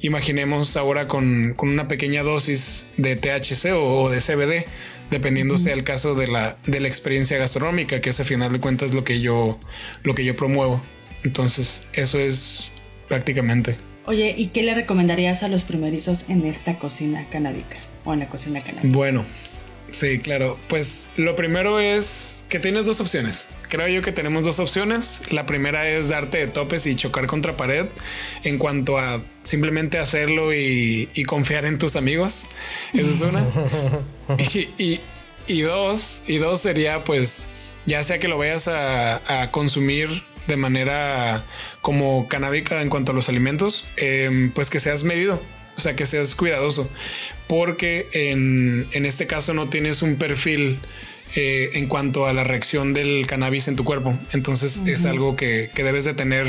imaginemos 0.00 0.76
ahora 0.76 1.08
con, 1.08 1.54
una 1.58 1.88
pequeña 1.88 2.22
dosis 2.22 2.86
de 2.96 3.16
THC 3.16 3.72
o, 3.74 4.08
de 4.08 4.18
CBD, 4.18 4.66
dependiendo 5.10 5.58
sea 5.58 5.74
el 5.74 5.84
caso 5.84 6.14
de 6.14 6.28
la, 6.28 6.56
de 6.66 6.80
la 6.80 6.88
experiencia 6.88 7.38
gastronómica, 7.38 8.00
que 8.00 8.10
es 8.10 8.20
a 8.20 8.24
final 8.24 8.52
de 8.52 8.60
cuentas 8.60 8.92
lo 8.92 9.04
que 9.04 9.20
yo, 9.20 9.58
lo 10.02 10.14
que 10.14 10.24
yo 10.24 10.36
promuevo. 10.36 10.82
Entonces, 11.24 11.86
eso 11.92 12.18
es 12.18 12.72
prácticamente. 13.08 13.76
Oye, 14.06 14.34
¿y 14.36 14.46
qué 14.46 14.62
le 14.62 14.74
recomendarías 14.74 15.42
a 15.42 15.48
los 15.48 15.64
primerizos 15.64 16.24
en 16.28 16.46
esta 16.46 16.78
cocina 16.78 17.26
canábica 17.30 17.76
o 18.04 18.14
en 18.14 18.20
la 18.20 18.28
cocina 18.28 18.62
canábica? 18.62 18.96
Bueno, 18.96 19.24
Sí, 19.88 20.18
claro. 20.18 20.58
Pues 20.68 21.10
lo 21.16 21.34
primero 21.34 21.80
es 21.80 22.44
que 22.48 22.58
tienes 22.58 22.86
dos 22.86 23.00
opciones. 23.00 23.48
Creo 23.68 23.88
yo 23.88 24.02
que 24.02 24.12
tenemos 24.12 24.44
dos 24.44 24.58
opciones. 24.58 25.22
La 25.32 25.46
primera 25.46 25.88
es 25.88 26.10
darte 26.10 26.38
de 26.38 26.46
topes 26.46 26.86
y 26.86 26.94
chocar 26.94 27.26
contra 27.26 27.56
pared 27.56 27.86
en 28.44 28.58
cuanto 28.58 28.98
a 28.98 29.22
simplemente 29.44 29.98
hacerlo 29.98 30.52
y, 30.52 31.08
confiar 31.26 31.64
en 31.64 31.78
tus 31.78 31.96
amigos. 31.96 32.46
Esa 32.92 33.10
es 33.10 33.20
una. 33.22 33.44
y, 35.46 35.60
dos, 35.62 36.22
y 36.26 36.36
dos 36.36 36.60
sería 36.60 37.04
pues 37.04 37.48
ya 37.86 38.04
sea 38.04 38.18
que 38.18 38.28
lo 38.28 38.36
vayas 38.36 38.68
a, 38.68 39.50
consumir 39.50 40.22
de 40.46 40.56
manera 40.56 41.44
como 41.80 42.28
canábica 42.28 42.82
en 42.82 42.88
cuanto 42.88 43.12
a 43.12 43.14
los 43.14 43.28
alimentos, 43.28 43.86
em, 43.96 44.50
pues 44.52 44.70
que 44.70 44.80
seas 44.80 45.04
medido. 45.04 45.42
O 45.78 45.80
sea, 45.80 45.94
que 45.94 46.06
seas 46.06 46.34
cuidadoso, 46.34 46.90
porque 47.46 48.08
en, 48.12 48.88
este 48.92 49.28
caso 49.28 49.54
no 49.54 49.68
tienes 49.70 50.02
un 50.02 50.16
perfil 50.16 50.80
eh, 51.36 51.70
en 51.74 51.86
cuanto 51.86 52.26
a 52.26 52.32
la 52.32 52.42
reacción 52.42 52.92
del 52.92 53.28
cannabis 53.28 53.68
en 53.68 53.76
tu 53.76 53.84
cuerpo. 53.84 54.18
Entonces 54.32 54.82
es 54.86 55.06
algo 55.06 55.36
que, 55.36 55.70
debes 55.76 56.04
de 56.04 56.14
tener, 56.14 56.48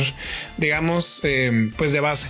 digamos, 0.58 1.22
eh, 1.24 1.70
pues 1.78 1.94
de 1.94 2.00
base 2.00 2.30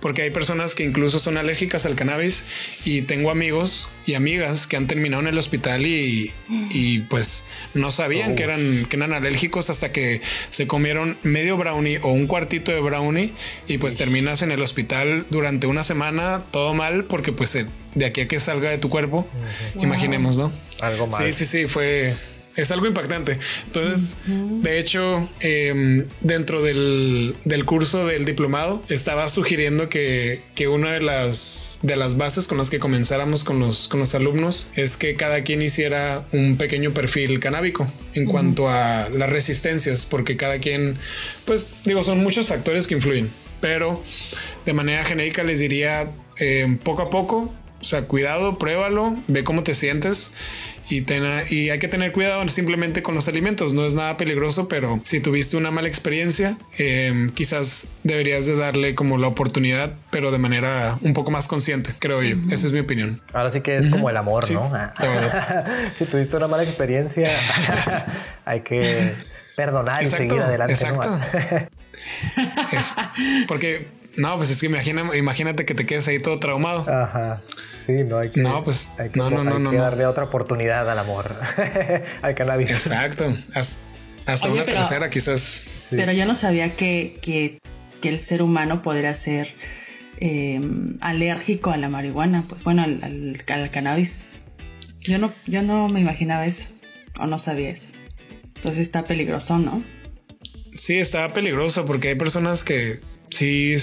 porque 0.00 0.22
hay 0.22 0.30
personas 0.30 0.74
que 0.74 0.84
incluso 0.84 1.18
son 1.18 1.36
alérgicas 1.36 1.86
al 1.86 1.94
cannabis 1.94 2.44
y 2.84 3.02
tengo 3.02 3.30
amigos 3.30 3.90
y 4.06 4.14
amigas 4.14 4.66
que 4.66 4.76
han 4.76 4.86
terminado 4.86 5.22
en 5.22 5.28
el 5.28 5.38
hospital 5.38 5.86
y, 5.86 6.32
pues 7.08 7.44
no 7.74 7.90
sabían 7.90 8.34
que 8.36 8.42
eran, 8.44 8.86
que 8.86 8.96
eran 8.96 9.12
alérgicos 9.12 9.70
hasta 9.70 9.92
que 9.92 10.20
se 10.50 10.66
comieron 10.66 11.18
medio 11.22 11.56
brownie 11.56 11.98
o 12.02 12.12
un 12.12 12.26
cuartito 12.26 12.72
de 12.72 12.80
brownie 12.80 13.32
y 13.66 13.78
pues 13.78 13.96
terminas 13.96 14.42
en 14.42 14.50
el 14.50 14.62
hospital 14.62 15.26
durante 15.30 15.66
una 15.66 15.84
semana 15.84 16.44
todo 16.50 16.74
mal 16.74 17.04
porque 17.04 17.32
pues 17.32 17.56
de 17.94 18.04
aquí 18.04 18.20
a 18.20 18.28
que 18.28 18.40
salga 18.40 18.70
de 18.70 18.78
tu 18.78 18.88
cuerpo, 18.88 19.26
imaginemos, 19.80 20.38
¿no? 20.38 20.52
Algo 20.80 21.06
mal. 21.08 21.32
Sí, 21.32 21.32
sí, 21.32 21.46
sí, 21.46 21.66
fue 21.66 22.14
es 22.56 22.70
algo 22.70 22.86
impactante. 22.86 23.38
Entonces, 23.66 24.18
de 24.26 24.78
hecho, 24.78 25.28
em, 25.40 26.06
dentro 26.20 26.62
del, 26.62 27.34
curso 27.64 28.06
del 28.06 28.24
diplomado, 28.24 28.82
estaba 28.88 29.28
sugiriendo 29.28 29.88
que, 29.88 30.42
una 30.70 30.92
de 30.92 31.00
las, 31.00 31.78
de 31.82 31.96
las 31.96 32.16
bases 32.16 32.46
con 32.46 32.58
las 32.58 32.70
que 32.70 32.78
comenzáramos 32.78 33.44
con 33.44 33.58
los, 33.58 33.88
con 33.88 33.98
los 33.98 34.14
alumnos 34.14 34.68
es 34.74 34.96
que 34.96 35.16
cada 35.16 35.42
quien 35.42 35.62
hiciera 35.62 36.26
un 36.32 36.56
pequeño 36.58 36.92
perfil 36.92 37.40
canábico 37.40 37.86
en 38.14 38.26
cuanto 38.26 38.68
a 38.68 39.08
las 39.08 39.30
resistencias, 39.30 40.06
porque 40.06 40.36
cada 40.36 40.58
quien, 40.58 40.98
pues 41.46 41.74
digo, 41.84 42.04
son 42.04 42.22
muchos 42.22 42.48
factores 42.48 42.86
que 42.86 42.94
influyen, 42.94 43.30
pero 43.60 44.02
de 44.66 44.72
manera 44.74 45.04
genérica 45.04 45.42
les 45.42 45.60
diría 45.60 46.12
em, 46.36 46.78
poco 46.78 47.02
a 47.02 47.10
poco, 47.10 47.52
o 47.80 47.84
sea, 47.84 48.04
cuidado, 48.04 48.58
pruébalo, 48.58 49.16
ve 49.26 49.44
cómo 49.44 49.62
te 49.62 49.74
sientes 49.74 50.32
y, 50.90 51.06
y 51.54 51.70
hay 51.70 51.78
que 51.78 51.88
tener 51.88 52.12
cuidado 52.12 52.46
simplemente 52.48 53.02
con 53.02 53.14
los 53.14 53.28
alimentos. 53.28 53.72
No 53.72 53.86
es 53.86 53.94
nada 53.94 54.16
peligroso, 54.16 54.68
pero 54.68 55.00
si 55.04 55.20
tuviste 55.20 55.56
una 55.56 55.70
mala 55.70 55.88
experiencia, 55.88 56.58
em, 56.78 57.30
quizás 57.30 57.88
deberías 58.02 58.46
de 58.46 58.56
darle 58.56 58.94
como 58.94 59.16
la 59.16 59.28
oportunidad, 59.28 59.94
pero 60.10 60.30
de 60.30 60.38
manera 60.38 60.98
un 61.02 61.14
poco 61.14 61.30
más 61.30 61.48
consciente, 61.48 61.94
creo 61.98 62.22
yo. 62.22 62.36
Esa 62.50 62.66
es 62.66 62.72
mi 62.72 62.80
opinión. 62.80 63.20
Ahora 63.32 63.50
sí 63.50 63.60
que 63.60 63.76
es 63.76 63.90
como 63.90 64.10
el 64.10 64.16
amor, 64.16 64.50
¿no? 64.50 64.70
si 65.96 66.04
tuviste 66.04 66.36
una 66.36 66.48
mala 66.48 66.64
experiencia, 66.64 67.30
hay 68.44 68.60
que 68.60 69.14
perdonar 69.56 70.02
y 70.02 70.06
seguir 70.06 70.40
adelante. 70.40 70.72
Exacto. 70.72 71.08
porque 73.48 73.88
no, 74.16 74.36
pues 74.36 74.50
es 74.50 74.60
que 74.60 74.66
imagina, 74.66 75.16
imagínate 75.16 75.64
que 75.64 75.74
te 75.74 75.86
quedes 75.86 76.08
ahí 76.08 76.18
todo 76.18 76.40
traumado. 76.40 76.80
Ajá. 76.80 77.40
Sí, 77.90 78.04
no 78.04 78.18
hay 78.18 78.30
que, 78.30 78.40
no, 78.40 78.62
pues, 78.62 78.92
hay 78.98 79.10
que, 79.10 79.18
no, 79.18 79.30
no, 79.30 79.58
no, 79.58 79.72
darle 79.72 80.06
otra 80.06 80.24
oportunidad 80.24 80.88
al 80.88 80.98
amor, 80.98 81.34
al 82.22 82.34
cannabis. 82.34 82.70
Exacto. 82.70 83.34
Hasta, 84.26 84.48
una 84.48 84.64
tercera 84.64 85.10
quizás. 85.10 85.88
Pero 85.90 86.12
yo 86.12 86.24
no 86.24 86.36
sabía 86.36 86.76
que, 86.76 87.18
que, 87.20 87.58
el 88.08 88.20
ser 88.20 88.42
humano 88.42 88.80
podría 88.82 89.12
ser 89.14 89.48
em, 90.18 90.98
alérgico 91.00 91.70
a 91.70 91.76
la 91.76 91.88
marihuana, 91.88 92.44
pues 92.48 92.62
bueno, 92.62 92.82
al, 92.82 93.42
al, 93.48 93.70
cannabis. 93.70 94.42
Yo 95.00 95.18
no, 95.18 95.32
yo 95.46 95.62
no 95.62 95.88
me 95.88 96.00
imaginaba 96.00 96.46
eso, 96.46 96.68
o 97.18 97.26
no 97.26 97.38
sabía 97.38 97.70
eso. 97.70 97.94
Entonces 98.54 98.82
está 98.82 99.04
peligroso, 99.04 99.58
¿no? 99.58 99.82
Sí, 100.74 100.98
está 100.98 101.32
peligroso 101.32 101.84
porque 101.84 102.08
hay 102.08 102.14
personas 102.14 102.62
que 102.62 103.00
sí 103.30 103.76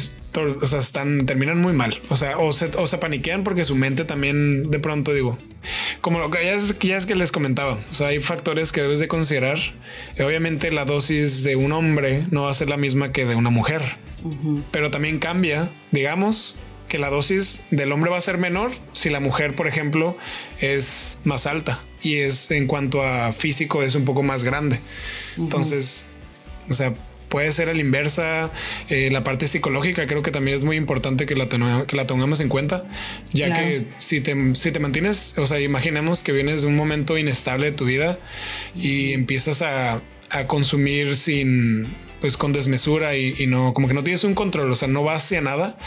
o 0.61 0.65
sea, 0.67 0.79
están, 0.79 1.25
terminan 1.25 1.59
muy 1.59 1.73
mal. 1.73 1.99
O 2.09 2.15
sea, 2.15 2.37
o 2.37 2.53
se, 2.53 2.69
o 2.77 2.87
se 2.87 2.97
paniquean 2.97 3.43
porque 3.43 3.63
su 3.63 3.75
mente 3.75 4.05
también 4.05 4.69
de 4.69 4.79
pronto 4.79 5.13
digo, 5.13 5.37
como 6.01 6.19
lo 6.19 6.29
que 6.29 6.43
ya 6.43 6.53
es, 6.53 6.77
ya 6.79 6.97
es 6.97 7.05
que 7.05 7.15
les 7.15 7.31
comentaba, 7.31 7.79
o 7.89 7.93
sea, 7.93 8.07
hay 8.07 8.19
factores 8.19 8.71
que 8.71 8.81
debes 8.81 8.99
de 8.99 9.07
considerar. 9.07 9.57
Obviamente 10.19 10.71
la 10.71 10.85
dosis 10.85 11.43
de 11.43 11.55
un 11.55 11.71
hombre 11.71 12.25
no 12.31 12.43
va 12.43 12.51
a 12.51 12.53
ser 12.53 12.69
la 12.69 12.77
misma 12.77 13.11
que 13.11 13.25
de 13.25 13.35
una 13.35 13.49
mujer, 13.49 13.81
pero 14.71 14.91
también 14.91 15.19
cambia, 15.19 15.71
digamos, 15.91 16.57
que 16.87 16.99
la 16.99 17.09
dosis 17.09 17.65
del 17.69 17.91
hombre 17.91 18.09
va 18.09 18.17
a 18.17 18.21
ser 18.21 18.37
menor 18.37 18.71
si 18.93 19.09
la 19.09 19.19
mujer, 19.19 19.55
por 19.55 19.67
ejemplo, 19.67 20.17
es 20.59 21.19
más 21.23 21.45
alta 21.45 21.83
y 22.01 22.15
es 22.15 22.49
en 22.51 22.67
cuanto 22.67 23.03
a 23.03 23.33
físico 23.33 23.83
es 23.83 23.95
un 23.95 24.05
poco 24.05 24.23
más 24.23 24.43
grande. 24.43 24.79
Entonces, 25.37 26.05
o 26.69 26.73
sea, 26.73 26.93
puede 27.29 27.51
ser 27.51 27.69
a 27.69 27.73
la 27.73 27.81
inversa. 27.81 28.51
Eh, 28.89 29.09
la 29.11 29.23
parte 29.23 29.47
psicológica 29.47 30.07
creo 30.07 30.21
que 30.21 30.31
también 30.31 30.57
es 30.57 30.63
muy 30.63 30.75
importante 30.75 31.25
que 31.25 31.35
la, 31.35 31.47
que 31.47 31.95
la 31.95 32.07
tengamos 32.07 32.39
en 32.39 32.49
cuenta, 32.49 32.85
ya 33.31 33.53
que 33.53 33.85
si 33.97 34.21
te, 34.21 34.55
si 34.55 34.71
te 34.71 34.79
mantienes, 34.79 35.33
o 35.37 35.45
sea, 35.45 35.59
imaginemos 35.59 36.23
que 36.23 36.31
vienes 36.31 36.61
de 36.61 36.67
un 36.67 36.75
momento 36.75 37.17
inestable 37.17 37.67
de 37.67 37.71
tu 37.71 37.85
vida 37.85 38.19
y 38.75 39.13
empiezas 39.13 39.61
a, 39.61 40.01
a 40.29 40.47
consumir 40.47 41.15
sin 41.15 41.87
pues 42.19 42.35
con 42.35 42.51
desmesura 42.51 43.15
y, 43.15 43.45
no, 43.47 43.73
como 43.73 43.87
que 43.87 43.93
no 43.93 44.03
tienes 44.03 44.23
un 44.23 44.33
control, 44.33 44.71
o 44.71 44.75
sea, 44.75 44.87
no 44.87 45.03
va 45.03 45.15
hacia 45.15 45.39
nada, 45.41 45.77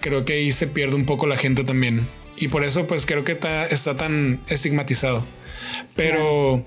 creo 0.00 0.24
que 0.24 0.34
ahí 0.34 0.52
se 0.52 0.66
pierde 0.66 0.96
un 0.96 1.06
poco 1.06 1.26
la 1.26 1.38
gente 1.38 1.64
también. 1.64 2.06
Y 2.36 2.48
por 2.48 2.62
eso 2.62 2.86
pues 2.86 3.06
creo 3.06 3.24
que 3.24 3.32
está, 3.32 3.66
está 3.66 3.96
tan 3.96 4.42
estigmatizado. 4.48 5.26
Pero 5.96 6.64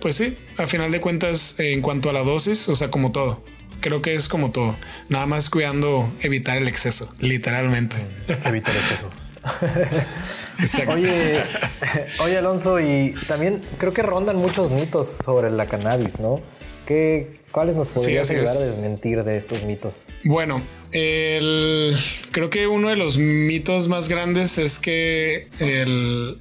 pues 0.00 0.16
sí, 0.16 0.36
al 0.58 0.68
final 0.68 0.92
de 0.92 1.00
cuentas, 1.00 1.56
en 1.58 1.80
cuanto 1.80 2.10
a 2.10 2.12
la 2.12 2.22
dosis, 2.22 2.68
o 2.68 2.76
sea, 2.76 2.90
como 2.90 3.10
todo. 3.10 3.42
Creo 3.80 4.02
que 4.02 4.14
es 4.14 4.28
como 4.28 4.50
todo. 4.50 4.76
Nada 5.08 5.26
más 5.26 5.50
cuidando 5.50 6.12
evitar 6.20 6.56
el 6.56 6.68
exceso, 6.68 7.12
literalmente. 7.20 7.96
Evitar 8.44 8.74
el 8.74 8.80
exceso. 8.80 9.10
Oye, 10.88 11.40
oye, 12.18 12.36
Alonso, 12.36 12.80
y 12.80 13.14
también 13.28 13.62
creo 13.78 13.92
que 13.92 14.02
rondan 14.02 14.36
muchos 14.36 14.70
mitos 14.70 15.06
sobre 15.24 15.50
la 15.50 15.66
cannabis, 15.66 16.18
¿no? 16.18 16.40
¿Qué, 16.84 17.38
¿Cuáles 17.52 17.76
nos 17.76 17.88
podrías 17.88 18.28
ayudar 18.30 18.56
a 18.56 18.60
desmentir 18.60 19.22
de 19.22 19.36
estos 19.36 19.62
mitos? 19.62 20.06
Bueno, 20.24 20.62
el, 20.92 21.96
creo 22.32 22.50
que 22.50 22.66
uno 22.66 22.88
de 22.88 22.96
los 22.96 23.18
mitos 23.18 23.88
más 23.88 24.08
grandes 24.08 24.58
es 24.58 24.78
que 24.78 25.48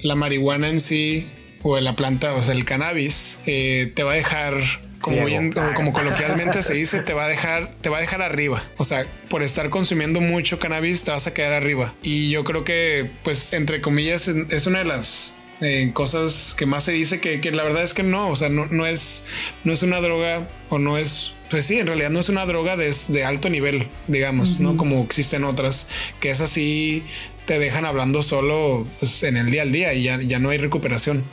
la 0.02 0.16
marihuana 0.16 0.70
en 0.70 0.80
sí 0.80 1.30
o 1.64 1.80
la 1.80 1.96
planta, 1.96 2.34
o 2.34 2.44
sea, 2.44 2.54
el 2.54 2.66
cannabis, 2.66 3.40
eh, 3.46 3.92
te 3.96 4.04
va 4.04 4.14
a 4.14 4.16
dejar 4.16 4.56
como, 5.02 5.26
bien, 5.26 5.52
como, 5.76 5.94
coloquialmente 5.94 6.64
se 6.64 6.74
dice, 6.76 7.02
te 7.02 7.14
va 7.14 7.26
a 7.26 7.28
dejar, 7.28 7.72
te 7.82 7.90
va 7.90 7.98
a 7.98 8.02
dejar 8.02 8.22
arriba. 8.22 8.64
O 8.78 8.84
sea, 8.84 9.06
por 9.30 9.44
estar 9.44 9.70
consumiendo 9.70 10.22
mucho 10.22 10.60
cannabis, 10.60 11.04
te 11.04 11.12
vas 11.12 11.28
a 11.28 11.34
quedar 11.34 11.54
arriba. 11.54 11.94
Y 12.02 12.30
yo 12.30 12.44
creo 12.44 12.64
que, 12.64 13.10
pues, 13.24 13.54
entre 13.54 13.82
comillas, 13.82 14.28
es 14.28 14.68
una 14.68 14.80
de 14.80 14.86
las 14.86 15.38
eh, 15.60 15.92
cosas 15.94 16.54
que 16.56 16.68
más 16.68 16.84
se 16.84 16.92
dice 16.92 17.20
que, 17.20 17.52
la 17.52 17.64
verdad 17.64 17.84
es 17.84 17.96
que 17.96 18.04
no, 18.04 18.30
o 18.30 18.36
sea, 18.36 18.50
no, 18.50 18.68
no, 18.68 18.86
es, 18.86 19.26
no 19.64 19.74
es 19.74 19.82
una 19.82 20.02
droga 20.02 20.48
o 20.70 20.78
no 20.78 21.00
es, 21.00 21.34
pues 21.50 21.66
sí, 21.66 21.80
en 21.80 21.88
realidad 21.88 22.12
no 22.12 22.20
es 22.20 22.30
una 22.30 22.46
droga 22.46 22.78
de, 22.78 22.96
de 23.08 23.24
alto 23.24 23.50
nivel, 23.50 23.88
digamos, 24.08 24.60
¿no? 24.60 24.78
Como 24.78 25.02
existen 25.04 25.44
otras, 25.44 25.88
que 26.20 26.30
es 26.30 26.42
así, 26.42 27.04
te 27.48 27.58
dejan 27.60 27.86
hablando 27.86 28.22
solo 28.22 28.86
pues, 29.00 29.24
en 29.24 29.38
el 29.38 29.50
día 29.50 29.64
al 29.64 29.72
día 29.72 29.94
y 29.94 30.04
ya, 30.04 30.20
ya 30.22 30.38
no 30.38 30.50
hay 30.50 30.58
recuperación. 30.60 31.24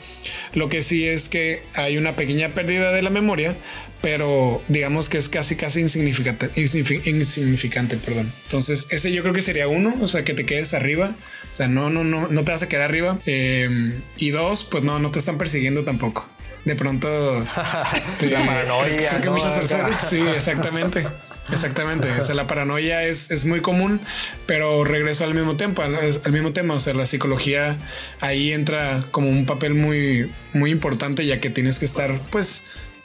Lo 0.54 0.68
que 0.68 0.82
sí 0.82 1.06
es 1.06 1.28
que 1.28 1.62
hay 1.74 1.98
una 1.98 2.16
pequeña 2.16 2.54
pérdida 2.54 2.92
de 2.92 3.02
la 3.02 3.10
memoria, 3.10 3.56
pero 4.00 4.62
digamos 4.68 5.08
que 5.08 5.18
es 5.18 5.28
casi 5.28 5.56
casi 5.56 5.80
insignificante, 5.80 6.50
insignificante, 6.56 7.96
perdón. 7.96 8.32
Entonces, 8.44 8.86
ese 8.90 9.12
yo 9.12 9.22
creo 9.22 9.34
que 9.34 9.42
sería 9.42 9.66
uno, 9.66 9.92
o 10.00 10.06
sea, 10.06 10.24
que 10.24 10.34
te 10.34 10.46
quedes 10.46 10.72
arriba, 10.72 11.16
o 11.48 11.52
sea, 11.52 11.66
no, 11.66 11.90
no, 11.90 12.04
no, 12.04 12.28
no 12.28 12.44
te 12.44 12.52
vas 12.52 12.62
a 12.62 12.68
quedar 12.68 12.88
arriba. 12.88 13.18
Em, 13.26 14.00
y 14.16 14.30
dos, 14.30 14.64
pues 14.64 14.84
no, 14.84 15.00
no 15.00 15.10
te 15.10 15.18
están 15.18 15.36
persiguiendo 15.36 15.84
tampoco. 15.84 16.28
De 16.64 16.76
pronto, 16.76 17.08
la 18.20 18.46
paranoia. 18.46 19.20
que 19.20 19.30
muchas 19.30 19.54
personas, 19.54 20.08
sí, 20.08 20.22
exactamente. 20.34 21.04
Exactamente, 21.52 22.10
o 22.10 22.24
sea, 22.24 22.34
la 22.34 22.46
paranoia 22.46 23.04
es, 23.04 23.30
es, 23.30 23.44
muy 23.44 23.60
común, 23.60 24.00
pero 24.46 24.82
regreso 24.82 25.24
al 25.24 25.34
mismo 25.34 25.56
tiempo, 25.56 25.82
al, 25.82 25.94
al, 25.96 26.32
mismo 26.32 26.52
tema, 26.52 26.74
o 26.74 26.78
sea, 26.78 26.94
la 26.94 27.04
psicología 27.04 27.78
ahí 28.20 28.52
entra 28.52 29.04
como 29.10 29.28
un 29.28 29.44
papel 29.44 29.74
muy, 29.74 30.30
muy 30.54 30.70
importante, 30.70 31.26
ya 31.26 31.40
que 31.40 31.50
tienes 31.50 31.78
que 31.78 31.84
estar, 31.84 32.18
pues, 32.30 32.64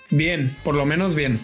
bien, 0.10 0.56
por 0.64 0.76
lo 0.76 0.86
menos 0.86 1.16
bien, 1.16 1.40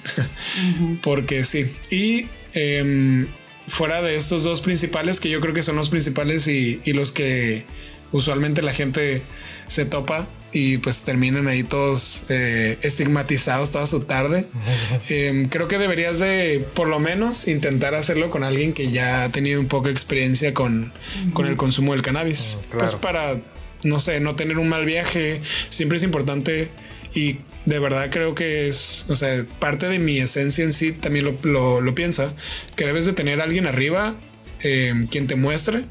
porque 1.03 1.43
sí. 1.43 1.65
Y 1.89 2.27
em, 2.53 3.27
fuera 3.67 4.01
de 4.01 4.15
estos 4.15 4.43
dos 4.43 4.61
principales, 4.61 5.19
que 5.19 5.29
yo 5.29 5.41
creo 5.41 5.53
que 5.53 5.63
son 5.63 5.75
los 5.75 5.89
principales 5.89 6.47
y, 6.47 6.79
y 6.85 6.93
los 6.93 7.11
que 7.11 7.65
usualmente 8.13 8.61
la 8.61 8.73
gente 8.73 9.23
se 9.67 9.85
topa 9.85 10.29
y 10.55 10.77
pues 10.77 11.03
terminan 11.03 11.47
ahí 11.47 11.63
todos 11.63 12.23
eh, 12.29 12.77
estigmatizados 12.81 13.71
toda 13.71 13.85
su 13.85 14.01
tarde. 14.01 14.47
Em, 15.09 15.49
creo 15.49 15.67
que 15.67 15.77
deberías 15.77 16.19
de 16.19 16.65
por 16.73 16.87
lo 16.87 16.99
menos 16.99 17.47
intentar 17.49 17.93
hacerlo 17.93 18.29
con 18.29 18.43
alguien 18.43 18.73
que 18.73 18.89
ya 18.89 19.25
ha 19.25 19.29
tenido 19.29 19.59
un 19.59 19.67
poco 19.67 19.87
de 19.87 19.91
experiencia 19.91 20.53
con, 20.53 20.93
con 21.33 21.45
el 21.45 21.57
consumo 21.57 21.91
del 21.91 22.01
cannabis. 22.01 22.57
Mm, 22.57 22.77
pues 22.77 22.93
para, 22.93 23.41
no 23.83 23.99
sé, 23.99 24.21
no 24.21 24.35
tener 24.37 24.57
un 24.57 24.69
mal 24.69 24.85
viaje. 24.85 25.41
Siempre 25.69 25.97
es 25.97 26.03
importante 26.05 26.69
y 27.13 27.39
de 27.65 27.79
verdad 27.79 28.09
creo 28.09 28.33
que 28.33 28.69
es, 28.69 29.05
o 29.09 29.15
sea, 29.17 29.45
parte 29.59 29.89
de 29.89 29.99
mi 29.99 30.19
esencia 30.19 30.63
en 30.63 30.71
sí 30.71 30.93
también 30.93 31.25
lo, 31.43 31.81
lo, 31.81 31.95
piensa, 31.95 32.33
que 32.77 32.85
debes 32.85 33.05
de 33.05 33.11
tener 33.11 33.41
a 33.41 33.43
alguien 33.43 33.67
arriba 33.67 34.15
em, 34.61 35.07
quien 35.07 35.27
te 35.27 35.35
muestre 35.35 35.83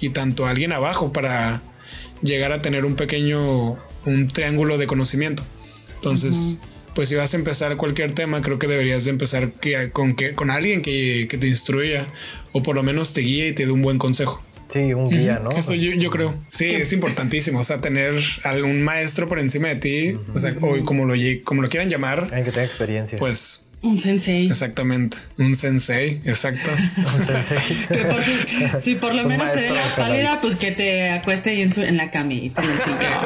y 0.00 0.10
tanto 0.10 0.44
alguien 0.44 0.72
abajo 0.72 1.10
para 1.10 1.62
llegar 2.22 2.52
a 2.52 2.60
tener 2.60 2.84
un 2.84 2.96
pequeño 2.96 3.78
un 4.04 4.28
triángulo 4.28 4.78
de 4.78 4.86
conocimiento. 4.86 5.44
Entonces, 5.94 6.58
pues 6.94 7.08
si 7.08 7.14
vas 7.14 7.34
a 7.34 7.36
empezar 7.36 7.76
cualquier 7.76 8.14
tema, 8.14 8.42
creo 8.42 8.58
que 8.58 8.66
deberías 8.66 9.04
de 9.04 9.10
empezar 9.10 9.52
con, 9.92 10.14
que, 10.14 10.34
con 10.34 10.50
alguien 10.50 10.82
que, 10.82 11.26
te 11.28 11.48
instruya 11.48 12.06
o 12.52 12.62
por 12.62 12.74
lo 12.74 12.82
menos 12.82 13.12
te 13.12 13.22
guíe 13.22 13.48
y 13.48 13.52
te 13.52 13.66
dé 13.66 13.72
un 13.72 13.82
buen 13.82 13.98
consejo. 13.98 14.42
Sí, 14.68 14.92
un 14.94 15.08
guía, 15.08 15.40
¿no? 15.42 15.50
Eso 15.50 15.74
yo, 15.74 16.10
creo. 16.10 16.34
Sí, 16.50 16.66
es 16.66 16.92
importantísimo. 16.92 17.60
O 17.60 17.64
sea, 17.64 17.80
tener 17.80 18.14
algún 18.44 18.82
maestro 18.82 19.28
por 19.28 19.38
encima 19.38 19.68
de 19.68 19.76
ti, 19.76 20.18
o 20.34 20.38
sea, 20.38 20.56
o 20.60 20.84
como 20.84 21.04
lo, 21.04 21.14
como 21.44 21.62
lo 21.62 21.68
quieran 21.68 21.90
llamar. 21.90 22.20
Alguien 22.24 22.44
que 22.44 22.52
tenga 22.52 22.64
experiencia. 22.64 23.18
Pues 23.18 23.63
un 23.84 23.98
sensei. 23.98 24.46
Exactamente. 24.46 25.18
Un 25.38 25.54
sensei, 25.54 26.20
exacto. 26.24 26.70
Un 26.96 27.24
sensei. 27.24 27.58
que 27.86 28.04
por 28.04 28.22
si, 28.80 28.94
por 28.94 29.14
lo 29.14 29.24
menos 29.24 29.52
te 29.52 29.60
dé 29.60 29.70
la 29.70 29.94
pálida, 29.94 30.40
pues 30.40 30.56
que 30.56 30.72
te 30.72 31.10
acueste 31.10 31.50
ahí 31.50 31.62
en, 31.62 31.80
en 31.80 31.96
la 31.96 32.10
camita. 32.10 32.60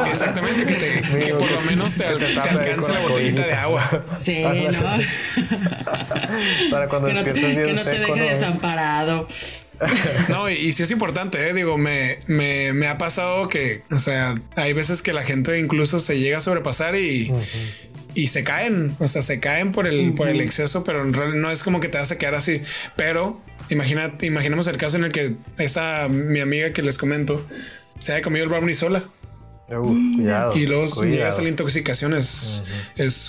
Exactamente, 0.09 0.67
que, 0.67 0.75
te, 0.75 1.01
que 1.01 1.35
por 1.35 1.51
lo 1.51 1.63
menos 1.63 1.95
te, 1.95 2.05
alcance 2.05 2.93
la 2.93 3.01
botellita 3.01 3.47
de 3.47 3.55
agua. 3.55 4.05
Sí, 4.19 4.43
¿no? 4.43 4.51
Para 6.71 6.89
cuando 6.89 7.09
despiertes 7.09 7.57
bien 7.57 7.67
Que 7.67 7.73
no 7.75 7.83
te 7.83 7.99
deje 7.99 8.21
desamparado. 8.21 9.29
No, 10.29 10.51
y, 10.51 10.73
sí 10.73 10.83
es 10.83 10.91
importante, 10.91 11.49
¿eh? 11.49 11.55
digo, 11.55 11.79
me, 11.79 12.19
me, 12.27 12.73
me, 12.73 12.89
ha 12.89 12.99
pasado 12.99 13.49
que, 13.49 13.85
o 13.93 13.99
sea, 13.99 14.35
hay 14.57 14.73
veces 14.73 15.03
que 15.03 15.13
la 15.13 15.23
gente 15.23 15.61
incluso 15.61 16.01
se 16.01 16.19
llega 16.19 16.39
a 16.39 16.41
sobrepasar 16.41 16.97
y, 16.97 17.33
y 18.15 18.29
se 18.29 18.45
caen, 18.45 18.97
o 18.99 19.09
sea, 19.09 19.23
se 19.23 19.41
caen 19.41 19.73
por 19.73 19.87
el, 19.87 20.15
por 20.15 20.29
el 20.29 20.41
exceso, 20.41 20.85
pero 20.85 21.03
en 21.03 21.13
realidad 21.13 21.39
no 21.39 21.51
es 21.51 21.63
como 21.63 21.81
que 21.81 21.89
te 21.89 21.99
vas 21.99 22.11
a 22.11 22.19
quedar 22.19 22.35
así. 22.35 22.63
Pero 22.97 23.41
imagina, 23.71 24.15
imaginemos 24.23 24.67
el 24.67 24.77
caso 24.77 24.97
en 24.97 25.05
el 25.05 25.13
que 25.13 25.37
esta 25.59 26.09
mi 26.09 26.41
amiga 26.41 26.73
que 26.73 26.83
les 26.83 26.99
comento 26.99 27.45
se 27.99 28.13
haya 28.13 28.23
comido 28.23 28.45
el 28.45 28.51
brownie 28.51 28.75
sola. 28.75 29.05
Uh, 29.71 30.15
cuidado, 30.15 30.57
y 30.57 30.67
luego 30.67 31.03
llegas 31.03 31.39
a 31.39 31.43
la 31.43 31.51
intoxicación, 31.51 32.15
es, 32.15 32.65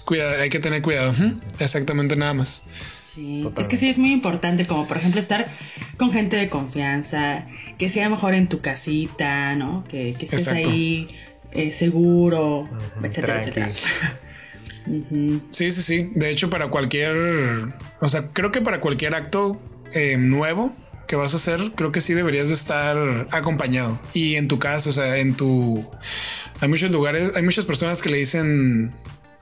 cuidado, 0.05 0.41
hay 0.41 0.49
que 0.49 0.59
tener 0.59 0.81
cuidado. 0.81 1.13
Exactamente 1.59 2.15
nada 2.15 2.33
más. 2.33 2.65
Sí, 3.13 3.41
es 3.57 3.67
que 3.67 3.75
sí 3.75 3.89
es 3.89 3.97
muy 3.97 4.11
importante, 4.11 4.65
como 4.65 4.87
por 4.87 4.97
ejemplo 4.97 5.19
estar 5.19 5.49
con 5.97 6.11
gente 6.11 6.37
de 6.37 6.49
confianza, 6.49 7.45
que 7.77 7.89
sea 7.89 8.07
mejor 8.07 8.35
en 8.35 8.47
tu 8.47 8.61
casita, 8.61 9.55
¿no? 9.55 9.83
Que, 9.89 10.11
estés 10.11 10.47
ahí 10.47 11.07
eh, 11.51 11.73
seguro, 11.73 12.69
etcétera, 13.03 13.41
etcétera. 13.41 13.71
Sí, 15.51 15.71
sí, 15.71 15.81
sí. 15.81 16.11
De 16.15 16.29
hecho, 16.29 16.49
para 16.49 16.67
cualquier, 16.67 17.73
o 17.99 18.09
sea, 18.09 18.29
creo 18.33 18.51
que 18.51 18.61
para 18.61 18.81
cualquier 18.81 19.15
acto 19.15 19.61
eh, 19.93 20.17
nuevo 20.17 20.75
que 21.07 21.15
vas 21.15 21.33
a 21.33 21.37
hacer, 21.37 21.59
creo 21.75 21.91
que 21.91 22.01
sí 22.01 22.13
deberías 22.13 22.49
de 22.49 22.55
estar 22.55 23.27
acompañado. 23.31 23.99
Y 24.13 24.35
en 24.35 24.47
tu 24.47 24.59
caso, 24.59 24.89
o 24.89 24.93
sea, 24.93 25.17
en 25.17 25.35
tu... 25.35 25.89
Hay 26.61 26.69
muchos 26.69 26.91
lugares, 26.91 27.31
hay 27.35 27.43
muchas 27.43 27.65
personas 27.65 28.01
que 28.01 28.09
le 28.09 28.17
dicen 28.17 28.93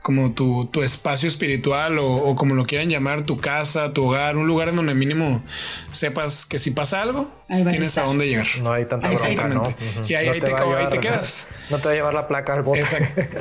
como 0.08 0.32
tu, 0.32 0.68
tu 0.68 0.84
espacio 0.84 1.28
espiritual 1.28 2.00
o, 2.00 2.34
como 2.38 2.56
lo 2.56 2.66
quieran 2.66 2.90
llamar, 2.90 3.24
tu 3.24 3.36
casa, 3.36 3.92
tu 3.92 4.06
hogar, 4.06 4.38
un 4.38 4.48
lugar 4.48 4.70
en 4.70 4.78
donde 4.78 4.96
mínimo 4.96 5.44
sepas 5.92 6.46
que 6.46 6.60
si 6.60 6.72
pasa 6.72 7.02
algo, 7.02 7.30
tienes 7.48 7.98
a, 7.98 8.04
dónde 8.04 8.26
llegar. 8.26 8.48
No 8.64 8.72
hay 8.72 8.86
tanta 8.86 9.10
bronca, 9.10 9.50
¿no? 9.50 9.64
Y 10.08 10.14
ahí, 10.14 10.30
ahí, 10.30 10.40
te, 10.40 10.54
ahí, 10.54 10.90
te, 10.90 11.00
quedas. 11.02 11.50
No 11.70 11.80
te 11.80 11.88
va 11.88 11.92
a 11.92 11.96
llevar 11.96 12.14
la 12.14 12.26
placa 12.30 12.54
al 12.54 12.64
bote. 12.64 12.86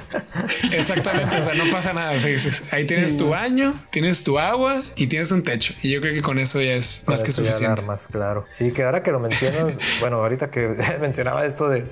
exactamente, 0.72 1.36
o 1.36 1.42
sea, 1.44 1.54
no 1.54 1.70
pasa 1.70 1.92
nada. 1.92 2.16
ahí 2.72 2.84
tienes 2.84 3.16
tu 3.16 3.28
baño, 3.28 3.72
tienes 3.90 4.24
tu 4.24 4.36
agua 4.36 4.82
y 4.96 5.06
tienes 5.06 5.30
un 5.30 5.44
techo. 5.44 5.72
Y 5.82 5.92
yo 5.92 6.00
creo 6.00 6.14
que 6.14 6.22
con 6.22 6.40
eso 6.40 6.60
ya 6.60 6.72
es 6.72 7.04
más 7.06 7.22
que 7.22 7.30
suficiente. 7.30 7.82
más 7.82 8.08
claro. 8.08 8.44
Sí, 8.50 8.72
que 8.72 8.82
ahora 8.82 9.04
que 9.04 9.12
lo 9.12 9.20
mencionas, 9.20 9.74
bueno, 10.00 10.16
ahorita 10.16 10.50
que 10.50 10.74
mencionaba 11.00 11.46
esto 11.46 11.68
de, 11.68 11.84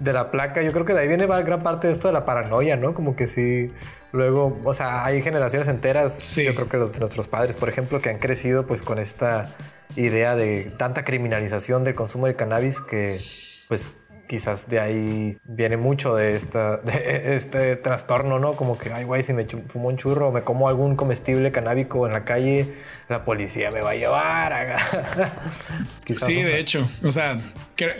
de 0.00 0.12
la 0.12 0.32
placa, 0.32 0.62
yo 0.62 0.72
creo 0.72 0.84
que 0.84 0.94
de 0.94 1.02
ahí 1.02 1.06
viene 1.06 1.28
gran 1.28 1.62
parte 1.62 1.86
de 1.86 1.92
esto 1.92 2.08
de 2.08 2.14
la 2.14 2.26
paranoia, 2.26 2.76
¿no? 2.76 2.92
Como 2.92 3.14
que 3.14 3.28
sí 3.28 3.70
Luego, 4.12 4.60
o 4.64 4.74
sea, 4.74 5.04
hay 5.04 5.22
generaciones 5.22 5.68
enteras, 5.68 6.36
yo 6.36 6.54
creo 6.54 6.68
que 6.68 6.76
los 6.76 6.92
de 6.92 7.00
nuestros 7.00 7.28
padres, 7.28 7.54
por 7.56 7.68
ejemplo, 7.68 8.00
que 8.00 8.08
han 8.08 8.18
crecido 8.18 8.66
pues 8.66 8.82
con 8.82 8.98
esta 8.98 9.48
idea 9.96 10.36
de 10.36 10.72
tanta 10.78 11.04
criminalización 11.04 11.84
del 11.84 11.94
consumo 11.94 12.26
de 12.26 12.36
cannabis 12.36 12.80
que 12.80 13.20
pues 13.68 13.88
quizás 14.26 14.68
de 14.68 14.80
ahí 14.80 15.38
viene 15.44 15.76
mucho 15.76 16.14
de, 16.16 16.36
esta, 16.36 16.78
de 16.78 17.36
este 17.36 17.76
trastorno, 17.76 18.38
¿no? 18.38 18.56
Como 18.56 18.78
que, 18.78 18.92
ay, 18.92 19.04
güey, 19.04 19.22
si 19.22 19.32
me 19.32 19.44
fumo 19.44 19.88
un 19.88 19.96
churro 19.96 20.28
o 20.28 20.32
me 20.32 20.42
como 20.42 20.68
algún 20.68 20.96
comestible 20.96 21.52
canábico 21.52 22.06
en 22.06 22.12
la 22.12 22.24
calle, 22.24 22.74
la 23.08 23.24
policía 23.24 23.70
me 23.70 23.80
va 23.80 23.90
a 23.90 23.94
llevar. 23.94 24.76
sí, 26.06 26.42
de 26.42 26.58
hecho. 26.58 26.88
O 27.04 27.10
sea, 27.10 27.38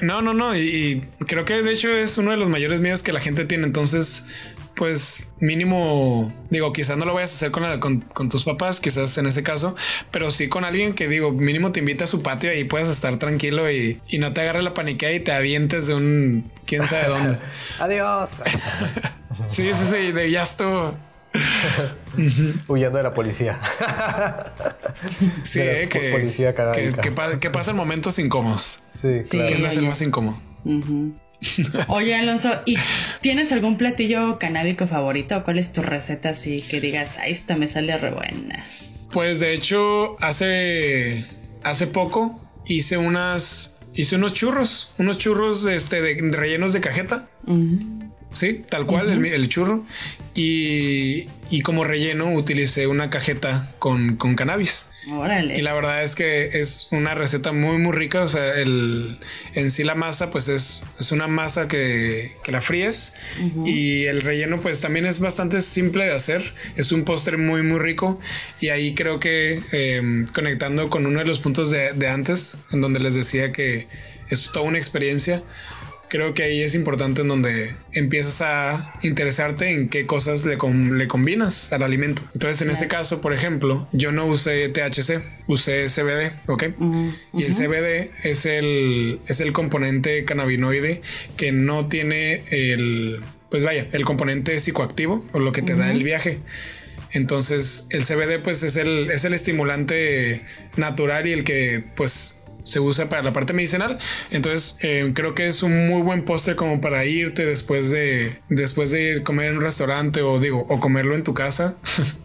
no, 0.03 0.23
no, 0.23 0.35
no. 0.35 0.57
y 0.57 1.09
creo 1.27 1.45
que 1.45 1.62
de 1.62 1.73
hecho 1.73 1.90
es 1.90 2.19
uno 2.19 2.33
de 2.33 2.37
los 2.37 2.49
mayores 2.49 2.81
miedos 2.81 3.03
que 3.03 3.12
la 3.12 3.21
gente 3.21 3.45
tiene. 3.45 3.64
Entonces, 3.66 4.27
pues 4.77 5.33
mínimo, 5.41 6.33
digo, 6.51 6.73
quizás 6.73 6.97
no 6.97 7.07
lo 7.07 7.15
vayas 7.15 7.33
a 7.33 7.35
hacer 7.37 7.51
con, 7.51 8.01
con, 8.03 8.29
tus 8.29 8.45
papás, 8.45 8.79
quizás 8.79 9.17
en 9.19 9.27
ese 9.27 9.43
caso, 9.43 9.75
pero 10.11 10.31
sí 10.31 10.49
con 10.49 10.65
alguien 10.65 10.95
que 10.95 11.09
digo, 11.09 11.33
mínimo 11.33 11.73
te 11.73 11.81
invita 11.81 12.05
a 12.05 12.07
su 12.07 12.23
patio 12.23 12.53
y 12.57 12.65
puedes 12.65 12.89
estar 12.89 13.17
tranquilo 13.17 13.71
y, 13.71 14.01
no 14.19 14.33
te 14.33 14.43
agarre 14.43 14.62
la 14.62 14.75
paniquea 14.75 15.12
y 15.12 15.21
te 15.21 15.33
avientes 15.33 15.87
de 15.87 15.95
un 15.95 16.53
quién 16.67 16.87
sabe 16.87 17.09
dónde. 17.09 17.39
Adiós. 17.79 18.31
sí, 19.47 19.73
sí, 19.75 19.85
sí, 19.85 20.12
de 20.12 20.31
ya 20.31 20.43
estuvo. 20.43 20.95
Huyendo 22.69 22.99
de 22.99 23.03
la 23.03 23.12
policía. 23.12 23.61
sí, 25.43 25.61
eh, 25.61 25.89
que, 25.91 26.12
policía 26.12 26.55
que, 26.55 27.39
que, 27.41 27.51
pasan 27.51 27.77
momentos 27.77 28.19
incómodos. 28.19 28.81
Sí, 29.01 29.21
claro. 29.29 29.49
Que 29.49 29.67
es 29.67 29.77
el 29.77 29.87
más 29.87 30.01
incómodo. 30.01 30.41
Oye, 31.88 32.14
Alonso, 32.14 32.51
¿y 32.64 32.77
tienes 33.20 33.53
algún 33.53 33.77
platillo 33.77 34.38
canábico 34.38 34.87
favorito? 34.87 35.44
¿Cuál 35.44 35.59
es 35.59 35.72
tu 35.72 35.83
receta 35.83 36.31
así 36.31 36.62
que 36.62 36.81
digas, 36.81 37.18
ah, 37.20 37.27
esta 37.27 37.57
me 37.57 37.68
sale 37.68 37.96
re 37.99 38.11
buena? 38.11 38.64
Pues 39.12 39.40
de 39.40 39.55
hecho, 39.55 40.16
hace, 40.20 41.25
hace 41.62 41.87
poco 41.87 42.40
hice 42.66 42.96
unas, 42.96 43.79
hice 43.94 44.16
unos 44.16 44.33
churros, 44.33 44.92
unos 44.99 45.18
churros 45.18 45.64
este, 45.66 46.01
de, 46.03 46.16
rellenos 46.33 46.72
de 46.72 46.81
cajeta. 46.81 47.29
Sí, 48.33 48.65
tal 48.69 48.87
cual, 48.87 49.25
el, 49.25 49.49
churro. 49.49 49.87
Y, 50.35 51.27
como 51.62 51.85
relleno 51.85 52.33
utilicé 52.35 52.87
una 52.87 53.09
cajeta 53.09 53.75
con, 53.79 54.17
con 54.17 54.35
cannabis. 54.35 54.89
Y 55.55 55.62
la 55.62 55.73
verdad 55.73 56.03
es 56.03 56.17
que 56.17 56.47
es 56.53 56.89
una 56.91 57.15
receta 57.15 57.53
muy, 57.53 57.79
muy 57.79 57.93
rica. 57.93 58.23
O 58.23 58.29
sea, 58.29 58.61
el, 58.61 59.19
en 59.55 59.71
sí 59.71 59.85
la 59.85 59.95
masa, 59.95 60.31
pues 60.31 60.49
es, 60.49 60.83
es 60.99 61.12
una 61.12 61.29
masa 61.29 61.69
que, 61.69 62.33
que 62.43 62.51
la 62.53 62.61
fríes. 62.61 63.15
Y 63.65 64.05
el 64.05 64.21
relleno, 64.23 64.61
pues 64.61 64.81
también 64.81 65.07
es 65.07 65.21
bastante 65.21 65.61
simple 65.61 66.05
de 66.05 66.12
hacer. 66.12 66.43
Es 66.75 66.91
un 66.91 67.05
postre 67.05 67.37
muy, 67.37 67.62
muy 67.62 67.79
rico. 67.79 68.21
Y 68.61 68.69
ahí 68.71 68.95
creo 68.95 69.21
que 69.21 69.62
em, 69.71 70.27
conectando 70.27 70.91
con 70.91 71.07
uno 71.07 71.21
de 71.21 71.25
los 71.25 71.39
puntos 71.39 71.71
de, 71.71 71.93
de 71.93 72.09
antes, 72.09 72.59
en 72.73 72.81
donde 72.81 72.99
les 72.99 73.15
decía 73.15 73.53
que 73.53 73.87
es 74.29 74.51
toda 74.53 74.67
una 74.67 74.79
experiencia 74.79 75.43
creo 76.09 76.35
que 76.35 76.42
ahí 76.42 76.62
es 76.62 76.75
importante 76.75 77.23
en 77.23 77.29
donde 77.29 77.75
empiezas 77.92 78.40
a 78.42 78.95
interesarte 79.03 79.71
en 79.71 79.88
qué 79.88 80.07
cosas 80.07 80.45
le, 80.45 80.57
le 80.57 81.09
combinas 81.09 81.73
al 81.73 81.83
alimento. 81.83 82.23
Entonces, 82.35 82.62
en 82.62 82.71
ese 82.71 82.88
caso, 82.88 83.21
por 83.21 83.33
ejemplo, 83.33 83.88
yo 83.92 84.12
no 84.12 84.27
usé 84.27 84.69
THC, 84.69 85.23
usé 85.47 85.87
CBD, 85.88 86.33
¿ok? 86.47 86.64
Y 87.35 87.45
el 87.45 87.55
CBD 87.55 88.11
es 88.23 88.47
el, 88.47 89.21
es 89.27 89.40
el 89.40 89.53
componente 89.53 90.25
cannabinoide 90.25 91.03
que 91.37 91.53
no 91.53 91.88
tiene 91.88 92.42
el, 92.51 93.21
pues 93.51 93.64
vaya, 93.64 93.88
el 93.92 94.05
componente 94.05 94.59
psicoactivo 94.61 95.25
o 95.33 95.38
lo 95.38 95.53
que 95.53 95.62
te 95.62 95.75
da 95.75 95.90
el 95.90 96.03
viaje. 96.03 96.40
Entonces, 97.12 97.87
el 97.90 98.05
CBD 98.05 98.42
pues 98.42 98.62
es 98.62 98.77
el, 98.77 99.11
es 99.11 99.25
el 99.25 99.33
estimulante 99.33 100.45
natural 100.77 101.27
y 101.27 101.33
el 101.33 101.45
que 101.45 101.83
pues 101.95 102.36
se 102.66 102.81
usa 102.81 103.09
para 103.09 103.22
la 103.22 103.33
parte 103.33 103.52
medicinal. 103.52 103.98
Entonces 104.31 104.76
eh, 104.81 105.12
creo 105.14 105.35
que 105.35 105.46
es 105.46 105.62
un 105.62 105.87
muy 105.87 106.02
buen 106.02 106.24
postre 106.24 106.57
como 106.57 106.81
para 106.81 107.05
irte 107.05 107.46
después 107.46 107.90
de 107.90 108.38
después 108.48 108.90
de 108.90 109.02
ir 109.02 109.20
a 109.20 109.24
comer 109.24 109.50
en 109.50 109.59
un 109.59 109.62
restaurante 109.62 110.20
o 110.22 110.40
digo 110.40 110.66
o 110.68 110.81
comerlo 110.81 111.14
en 111.14 111.22
tu 111.22 111.33
casa, 111.33 111.76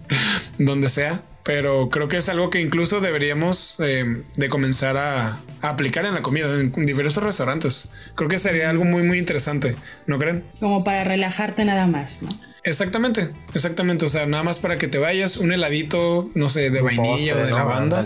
donde 0.57 0.89
sea. 0.89 1.21
Pero 1.43 1.89
creo 1.89 2.07
que 2.07 2.17
es 2.17 2.29
algo 2.29 2.51
que 2.51 2.61
incluso 2.61 3.01
deberíamos 3.01 3.79
eh, 3.79 4.23
de 4.35 4.49
comenzar 4.49 4.97
a, 4.97 5.39
aplicar 5.61 6.05
en 6.05 6.13
la 6.13 6.21
comida 6.21 6.47
en 6.59 6.71
diversos 6.85 7.23
restaurantes. 7.23 7.91
Creo 8.15 8.29
que 8.29 8.37
sería 8.37 8.69
algo 8.69 8.83
muy 8.83 9.03
muy 9.03 9.17
interesante, 9.17 9.75
¿no 10.05 10.19
creen? 10.19 10.43
Como 10.59 10.83
para 10.83 11.03
relajarte 11.03 11.65
nada 11.65 11.87
más, 11.87 12.21
¿no? 12.21 12.29
Exactamente, 12.63 13.29
exactamente. 13.53 14.05
O 14.05 14.09
sea, 14.09 14.25
nada 14.25 14.43
más 14.43 14.59
para 14.59 14.77
que 14.77 14.87
te 14.87 14.97
vayas 14.97 15.37
un 15.37 15.51
heladito, 15.51 16.29
no 16.35 16.49
sé, 16.49 16.69
de 16.69 16.81
vainilla 16.81 17.35
o 17.35 17.39
de 17.39 17.51
lavanda. 17.51 18.05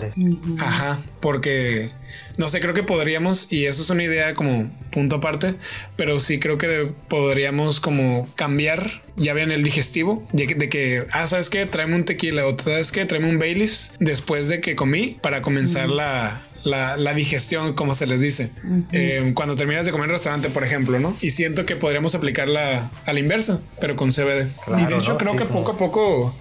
Ajá, 0.58 0.98
porque 1.20 1.90
no 2.38 2.48
sé, 2.48 2.60
creo 2.60 2.74
que 2.74 2.82
podríamos, 2.82 3.52
y 3.52 3.66
eso 3.66 3.82
es 3.82 3.90
una 3.90 4.04
idea 4.04 4.34
como 4.34 4.70
punto 4.90 5.16
aparte, 5.16 5.54
pero 5.96 6.20
sí 6.20 6.38
creo 6.38 6.58
que 6.58 6.90
podríamos 7.08 7.80
como 7.80 8.28
cambiar, 8.34 9.02
ya 9.16 9.34
vean 9.34 9.50
el 9.50 9.62
digestivo, 9.62 10.26
de 10.32 10.46
que, 10.46 10.54
de 10.54 10.68
que 10.68 11.06
ah, 11.12 11.26
¿sabes 11.26 11.50
qué? 11.50 11.66
Tráeme 11.66 11.94
un 11.94 12.04
tequila 12.04 12.46
o 12.46 12.56
¿sabes 12.58 12.92
qué? 12.92 13.04
Tráeme 13.06 13.28
un 13.28 13.38
Baileys 13.38 13.92
después 14.00 14.48
de 14.48 14.60
que 14.60 14.76
comí 14.76 15.18
para 15.22 15.42
comenzar 15.42 15.88
la, 15.88 16.42
la, 16.66 17.14
digestión, 17.14 17.74
como 17.74 17.94
se 17.94 18.06
les 18.06 18.20
dice. 18.20 18.50
Eh, 18.92 19.32
cuando 19.34 19.56
terminas 19.56 19.86
de 19.86 19.92
comer 19.92 20.06
en 20.06 20.12
restaurante, 20.12 20.50
por 20.50 20.64
ejemplo, 20.64 20.98
¿no? 20.98 21.16
Y 21.20 21.30
siento 21.30 21.64
que 21.64 21.76
podríamos 21.76 22.14
aplicarla 22.14 22.90
a 23.04 23.12
la 23.12 23.20
inversa, 23.20 23.60
pero 23.80 23.96
con 23.96 24.10
CBD. 24.10 24.48
y 24.76 24.84
de 24.84 24.96
hecho, 24.96 25.16
creo 25.16 25.36
que 25.36 25.44
poco 25.44 25.72
a 25.72 25.76
poco 25.76 26.34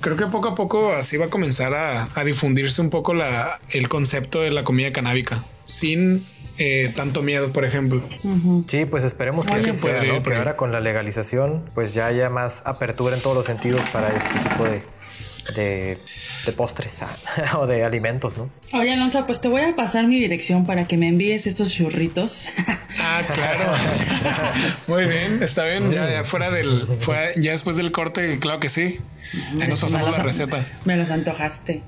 creo 0.00 0.16
que 0.16 0.26
poco 0.26 0.48
a 0.48 0.54
poco 0.54 0.92
así 0.92 1.16
va 1.16 1.26
a 1.26 1.30
comenzar 1.30 1.72
a, 1.72 2.24
difundirse 2.24 2.82
un 2.82 2.90
poco 2.90 3.14
la, 3.14 3.58
el 3.70 3.88
concepto 3.88 4.42
de 4.42 4.50
la 4.50 4.62
comida 4.62 4.92
canábica 4.92 5.44
sin 5.66 6.26
eh, 6.58 6.92
tanto 6.94 7.22
miedo, 7.22 7.52
por 7.52 7.64
ejemplo. 7.64 8.02
Sí, 8.66 8.84
pues 8.84 9.02
esperemos 9.02 9.46
que, 9.46 9.54
así 9.54 9.76
sea, 9.76 10.00
que 10.00 10.34
ahora 10.34 10.56
con 10.56 10.72
la 10.72 10.80
legalización 10.80 11.64
pues 11.74 11.94
ya 11.94 12.06
haya 12.06 12.28
más 12.28 12.60
apertura 12.66 13.16
en 13.16 13.22
todos 13.22 13.36
los 13.36 13.46
sentidos 13.46 13.80
para 13.90 14.08
este 14.08 14.38
tipo 14.46 14.64
de, 14.64 14.82
de, 15.52 15.98
postres 16.56 17.00
o 17.56 17.66
de 17.66 17.84
alimentos, 17.84 18.36
¿no? 18.36 18.50
Oye, 18.72 18.92
Alonso, 18.92 19.26
pues 19.26 19.40
te 19.40 19.48
voy 19.48 19.62
a 19.62 19.74
pasar 19.76 20.06
mi 20.06 20.18
dirección 20.18 20.66
para 20.66 20.86
que 20.86 20.96
me 20.96 21.08
envíes 21.08 21.46
estos 21.46 21.72
churritos. 21.72 22.50
Ah, 23.06 23.22
claro. 23.30 23.70
Muy 24.86 25.04
bien, 25.04 25.42
está 25.42 25.66
bien. 25.66 25.90
Ya, 25.90 26.24
fuera 26.24 26.50
del, 26.50 26.86
ya 27.36 27.50
después 27.50 27.76
del 27.76 27.92
corte, 27.92 28.38
claro 28.38 28.60
que 28.60 28.70
sí. 28.70 28.98
Ahí 29.60 29.68
nos 29.68 29.80
pasamos 29.80 30.10
la 30.10 30.22
receta. 30.22 30.64
Me 30.86 30.96
los 30.96 31.10
antojaste. 31.10 31.82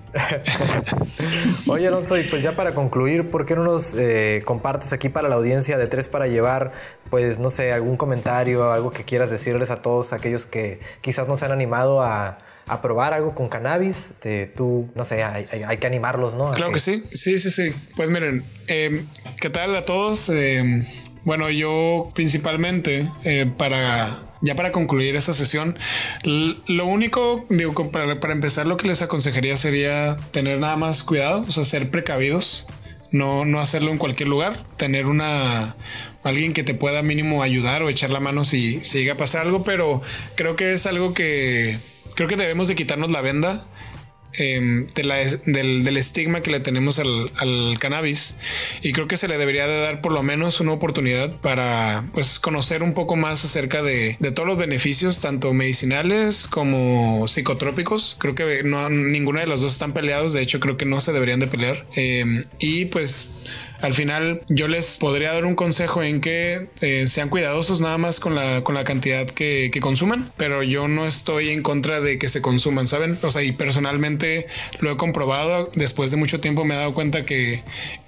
Oye, 1.66 1.88
Alonso, 1.88 2.19
y 2.19 2.25
pues 2.25 2.42
ya 2.42 2.55
para 2.55 2.75
concluir, 2.75 3.29
¿por 3.31 3.47
qué 3.47 3.57
no 3.57 3.62
nos 3.62 3.95
eh, 3.95 4.42
compartes 4.45 4.92
aquí 4.92 5.09
para 5.09 5.29
la 5.29 5.37
audiencia 5.37 5.79
de 5.79 5.87
tres 5.87 6.07
para 6.09 6.27
llevar, 6.27 6.73
pues 7.09 7.38
no 7.38 7.49
sé, 7.49 7.73
algún 7.73 7.97
comentario, 7.97 8.71
algo 8.71 8.90
que 8.90 9.05
quieras 9.05 9.31
decirles 9.31 9.71
a 9.71 9.81
todos 9.81 10.12
aquellos 10.12 10.45
que 10.45 10.81
quizás 11.01 11.29
no 11.29 11.37
se 11.37 11.47
han 11.47 11.53
animado 11.53 12.03
a 12.03 12.38
a 12.67 12.83
probar 12.83 13.15
algo 13.15 13.35
con 13.35 13.49
cannabis, 13.49 14.11
tú, 14.57 14.91
no 14.95 15.05
sé, 15.05 15.23
hay, 15.23 15.79
que 15.79 15.87
animarlos, 15.87 16.35
¿no? 16.35 16.51
Claro 16.51 16.73
que... 16.73 16.81
sí, 16.81 17.05
sí, 17.13 17.39
sí, 17.39 17.51
sí. 17.51 17.73
Pues 17.95 18.11
miren, 18.11 18.45
em, 18.67 19.07
¿qué 19.41 19.51
tal 19.51 19.77
a 19.77 19.85
todos? 19.85 20.29
Em, 20.29 20.85
bueno, 21.25 21.49
yo 21.51 22.11
principalmente 22.15 23.09
eh, 23.25 23.51
para 23.57 24.23
ya 24.43 24.55
para 24.55 24.71
concluir 24.71 25.17
esta 25.17 25.33
sesión, 25.33 25.79
lo 26.25 26.87
único, 26.87 27.47
digo, 27.49 27.91
para, 27.91 28.21
para, 28.21 28.33
empezar, 28.35 28.67
lo 28.67 28.77
que 28.77 28.87
les 28.87 29.01
aconsejaría 29.01 29.57
sería 29.57 30.19
tener 30.31 30.59
nada 30.59 30.77
más 30.77 31.03
cuidado, 31.03 31.45
o 31.49 31.51
sea, 31.51 31.65
ser 31.65 31.91
precavidos, 31.91 32.67
no, 33.11 33.45
no 33.45 33.61
hacerlo 33.61 33.91
en 33.93 33.99
cualquier 33.99 34.29
lugar, 34.29 34.67
tener 34.77 35.07
una 35.07 35.75
alguien 36.23 36.53
que 36.53 36.65
te 36.65 36.75
pueda 36.75 37.03
mínimo 37.03 37.43
ayudar 37.43 37.83
o 37.83 37.89
echar 37.89 38.11
la 38.11 38.21
mano 38.21 38.45
si, 38.45 38.85
si 38.85 38.99
llega 38.99 39.15
a 39.15 39.17
pasar 39.17 39.47
algo, 39.47 39.65
pero 39.65 40.03
creo 40.35 40.57
que 40.57 40.73
es 40.73 40.87
algo 40.87 41.15
que 41.15 41.79
creo 42.14 42.29
que 42.29 42.37
debemos 42.37 42.69
de 42.69 42.75
quitarnos 42.75 43.11
la 43.11 43.21
venda 43.21 43.66
em, 44.35 44.87
del, 44.88 45.97
estigma 45.97 46.42
que 46.42 46.51
le 46.51 46.61
tenemos 46.61 46.99
al, 46.99 47.79
cannabis. 47.79 48.37
Y 48.83 48.92
creo 48.92 49.09
que 49.09 49.16
se 49.16 49.29
le 49.29 49.38
debería 49.38 49.66
de 49.66 49.79
dar 49.81 50.01
por 50.01 50.12
lo 50.12 50.23
menos 50.23 50.61
una 50.61 50.73
oportunidad 50.73 51.40
para 51.40 52.05
pues 52.12 52.38
conocer 52.38 52.83
un 52.83 52.92
poco 52.92 53.16
más 53.16 53.45
acerca 53.45 53.83
de, 53.83 54.16
todos 54.35 54.47
los 54.47 54.59
beneficios 54.59 55.21
tanto 55.21 55.53
medicinales 55.53 56.47
como 56.49 57.27
psicotrópicos. 57.29 58.16
Creo 58.19 58.35
que 58.35 58.62
no 58.62 58.88
ninguna 58.90 59.40
de 59.40 59.47
las 59.47 59.62
dos 59.62 59.73
están 59.73 59.92
peleados. 59.92 60.33
De 60.33 60.42
hecho 60.42 60.61
creo 60.61 60.77
que 60.77 60.85
no 60.85 61.01
se 61.01 61.12
deberían 61.12 61.40
de 61.40 61.47
pelear. 61.47 61.87
Em, 61.95 62.45
y 62.59 62.87
pues 62.87 63.31
al 63.81 63.95
final 63.95 64.41
yo 64.49 64.69
les 64.69 64.97
podría 64.97 65.33
dar 65.33 65.45
un 65.45 65.55
consejo 65.55 66.03
en 66.03 66.21
que 66.21 66.69
eh, 66.81 67.09
sean 67.09 67.29
cuidadosos 67.29 67.81
nada 67.81 67.99
más 67.99 68.21
con 68.21 68.35
la, 68.35 68.62
con 68.62 68.75
la 68.75 68.85
cantidad 68.85 69.27
que, 69.27 69.71
que, 69.73 69.81
consuman, 69.81 70.33
pero 70.37 70.62
yo 70.62 70.89
no 70.89 71.07
estoy 71.07 71.51
en 71.51 71.62
contra 71.62 72.01
de 72.01 72.19
que 72.19 72.29
se 72.29 72.41
consuman, 72.41 72.89
¿saben? 72.89 73.19
O 73.23 73.31
sea, 73.31 73.43
y 73.43 73.53
personalmente 73.53 74.47
lo 74.81 74.93
he 74.93 74.97
comprobado, 74.97 75.71
después 75.75 76.11
de 76.11 76.17
mucho 76.17 76.41
tiempo 76.41 76.65
me 76.65 76.75
he 76.75 76.79
dado 76.79 76.95
cuenta 76.95 77.25
que 77.25 77.62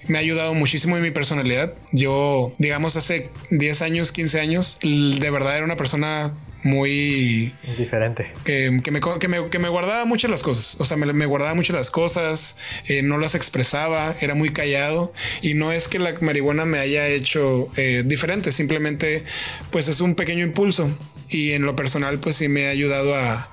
me 0.07 0.19
ha 0.19 0.21
ayudado 0.21 0.55
muchísimo 0.55 0.97
en 0.97 1.03
mi 1.03 1.11
personalidad. 1.11 1.75
Yo, 1.93 2.53
digamos, 2.59 2.97
hace 2.97 3.29
10 3.51 3.83
años, 3.83 4.13
15 4.13 4.41
años, 4.41 4.79
de 4.83 5.31
verdad 5.31 5.57
era 5.57 5.65
una 5.65 5.77
persona 5.77 6.33
muy... 6.63 7.55
Diferente. 7.77 8.33
que, 8.45 8.71
me, 8.71 9.01
que, 9.01 9.29
me, 9.29 9.51
que, 9.51 9.59
me, 9.59 9.69
guardaba 9.69 10.05
muchas 10.05 10.31
las 10.31 10.43
cosas, 10.43 10.77
o 10.81 10.85
sea, 10.85 10.97
me, 10.97 11.13
me 11.13 11.27
guardaba 11.27 11.55
muchas 11.55 11.77
las 11.77 11.91
cosas, 11.91 12.57
eh, 12.87 13.03
no 13.03 13.19
las 13.19 13.35
expresaba, 13.35 14.17
era 14.21 14.35
muy 14.35 14.51
callado 14.51 15.13
y 15.43 15.55
no 15.55 15.73
es 15.73 15.89
que 15.89 15.99
la 15.99 16.15
marihuana 16.21 16.65
me 16.65 16.79
haya 16.79 17.07
hecho 17.09 17.69
eh, 17.77 18.03
diferente, 18.05 18.53
simplemente 18.53 19.25
pues 19.71 19.89
es 19.89 20.01
un 20.01 20.15
pequeño 20.15 20.45
impulso 20.45 20.91
y 21.29 21.53
en 21.53 21.63
lo 21.63 21.77
personal 21.77 22.19
pues 22.19 22.37
sí 22.37 22.49
me 22.49 22.67
ha 22.67 22.71
ayudado 22.71 23.15
a, 23.15 23.51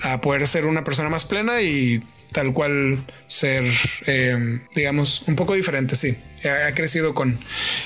a 0.00 0.20
poder 0.20 0.46
ser 0.46 0.66
una 0.66 0.84
persona 0.84 1.08
más 1.08 1.24
plena 1.24 1.62
y 1.62 2.02
tal 2.32 2.52
cual 2.52 2.98
ser, 3.26 3.64
eh, 4.06 4.60
digamos, 4.74 5.22
un 5.26 5.36
poco 5.36 5.54
diferente, 5.54 5.96
sí. 5.96 6.16
Ha, 6.44 6.74
crecido 6.74 7.14
con. 7.14 7.38